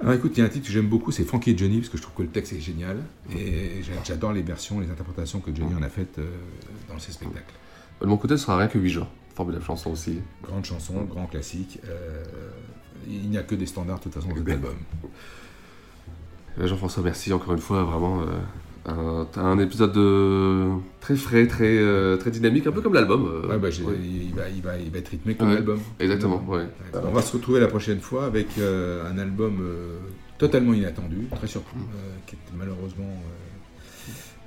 Alors 0.00 0.12
écoute, 0.14 0.32
il 0.36 0.40
y 0.40 0.42
a 0.42 0.46
un 0.46 0.48
titre 0.48 0.66
que 0.66 0.72
j'aime 0.72 0.88
beaucoup, 0.88 1.12
c'est 1.12 1.24
Frankie 1.24 1.50
et 1.52 1.58
Johnny, 1.58 1.78
parce 1.78 1.88
que 1.88 1.96
je 1.96 2.02
trouve 2.02 2.14
que 2.16 2.22
le 2.22 2.28
texte 2.28 2.52
est 2.52 2.60
génial. 2.60 2.98
Et 3.36 3.82
j'a- 3.82 3.92
j'adore 4.04 4.32
les 4.32 4.42
versions, 4.42 4.80
les 4.80 4.90
interprétations 4.90 5.38
que 5.40 5.54
Johnny 5.54 5.74
en 5.74 5.82
a 5.82 5.88
faites 5.88 6.18
dans 6.88 6.98
ses 6.98 7.12
spectacles. 7.12 7.54
De 8.00 8.06
mon 8.06 8.16
côté, 8.16 8.36
ce 8.36 8.42
sera 8.44 8.58
rien 8.58 8.66
que 8.66 8.78
8 8.78 8.90
jours. 8.90 9.06
Formidable 9.36 9.64
chanson 9.64 9.90
aussi. 9.92 10.18
Grande 10.42 10.64
chanson, 10.64 11.02
grand 11.04 11.26
classique. 11.26 11.78
euh, 11.88 12.22
il 13.08 13.28
n'y 13.30 13.38
a 13.38 13.42
que 13.42 13.54
des 13.54 13.66
standards 13.66 13.98
de 13.98 14.04
toute 14.04 14.14
façon 14.14 14.28
dans 14.28 14.36
cet 14.36 14.48
album. 14.48 14.74
Euh, 16.60 16.66
Jean-François, 16.66 17.02
merci 17.02 17.32
encore 17.32 17.52
une 17.54 17.60
fois, 17.60 17.84
vraiment. 17.84 18.22
euh, 18.22 18.26
un, 18.86 19.26
un 19.36 19.58
épisode 19.58 19.92
de... 19.92 20.68
très 21.00 21.16
frais, 21.16 21.46
très, 21.46 21.78
euh, 21.78 22.16
très 22.18 22.30
dynamique, 22.30 22.66
un 22.66 22.72
peu 22.72 22.82
comme 22.82 22.92
l'album. 22.94 23.26
euh, 23.26 23.48
Ouais, 23.48 23.58
bah, 23.58 23.68
ouais. 23.68 23.96
il, 24.02 24.34
va, 24.34 24.48
il, 24.50 24.60
va, 24.62 24.76
il 24.78 24.90
va 24.90 24.98
être 24.98 25.08
rythmé 25.08 25.34
comme 25.34 25.48
Ouais, 25.48 25.54
l'album. 25.54 25.80
Exactement. 25.98 26.44
On 27.02 27.10
va 27.10 27.22
se 27.22 27.32
retrouver 27.32 27.60
la 27.60 27.68
prochaine 27.68 28.00
fois 28.00 28.26
avec 28.26 28.58
euh, 28.58 29.10
un 29.10 29.16
album 29.18 29.62
totalement 30.36 30.74
inattendu, 30.74 31.28
très 31.34 31.46
surpris, 31.46 31.78
euh, 31.78 32.16
qui 32.26 32.34
est 32.36 32.38
malheureusement 32.56 33.08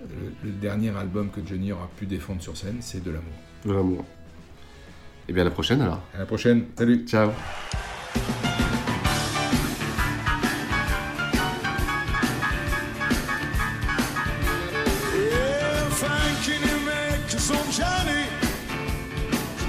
le, 0.08 0.50
le 0.50 0.52
dernier 0.52 0.96
album 0.96 1.30
que 1.32 1.42
Johnny 1.44 1.72
aura 1.72 1.90
pu 1.98 2.06
défendre 2.06 2.42
sur 2.42 2.56
scène, 2.56 2.78
c'est 2.82 3.04
De 3.04 3.10
l'amour. 3.10 3.34
De 3.66 3.74
l'amour. 3.74 4.06
Et 5.28 5.34
bien 5.34 5.42
à 5.42 5.46
la 5.46 5.52
prochaine 5.52 5.82
alors. 5.82 6.02
À 6.14 6.20
la 6.20 6.26
prochaine, 6.28 6.66
salut 6.78 7.06
Ciao 7.08 7.32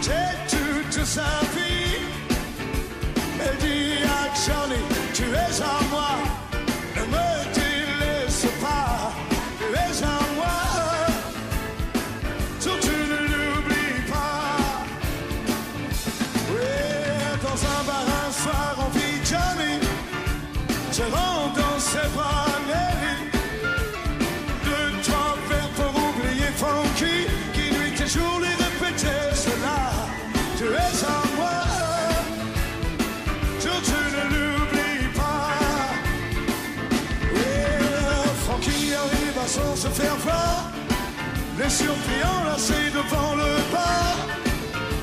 J'ai 0.08 0.56
toute 0.56 1.04
sa 1.04 1.40
vie 1.54 1.57
son 39.48 39.74
se 39.74 39.88
faire 39.88 40.16
voir. 40.16 40.70
Les 41.58 41.70
surpris 41.70 42.22
enlacés 42.22 42.90
devant 42.92 43.34
le 43.34 43.72
bar 43.72 44.16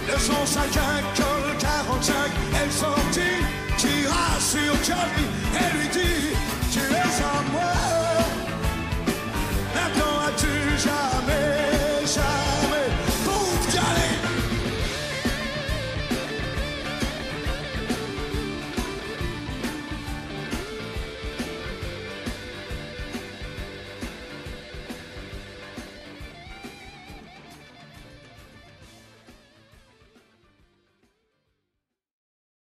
de 0.08 0.20
son 0.20 0.46
sac 0.46 0.78
à 0.78 1.02
col 1.18 1.58
45, 1.60 2.14
elle 2.62 2.72
sortit, 2.72 3.42
tira 3.78 4.40
sur 4.40 4.74
Johnny 4.88 5.26
et 5.60 5.78
lui 5.78 5.88
dit 5.90 6.35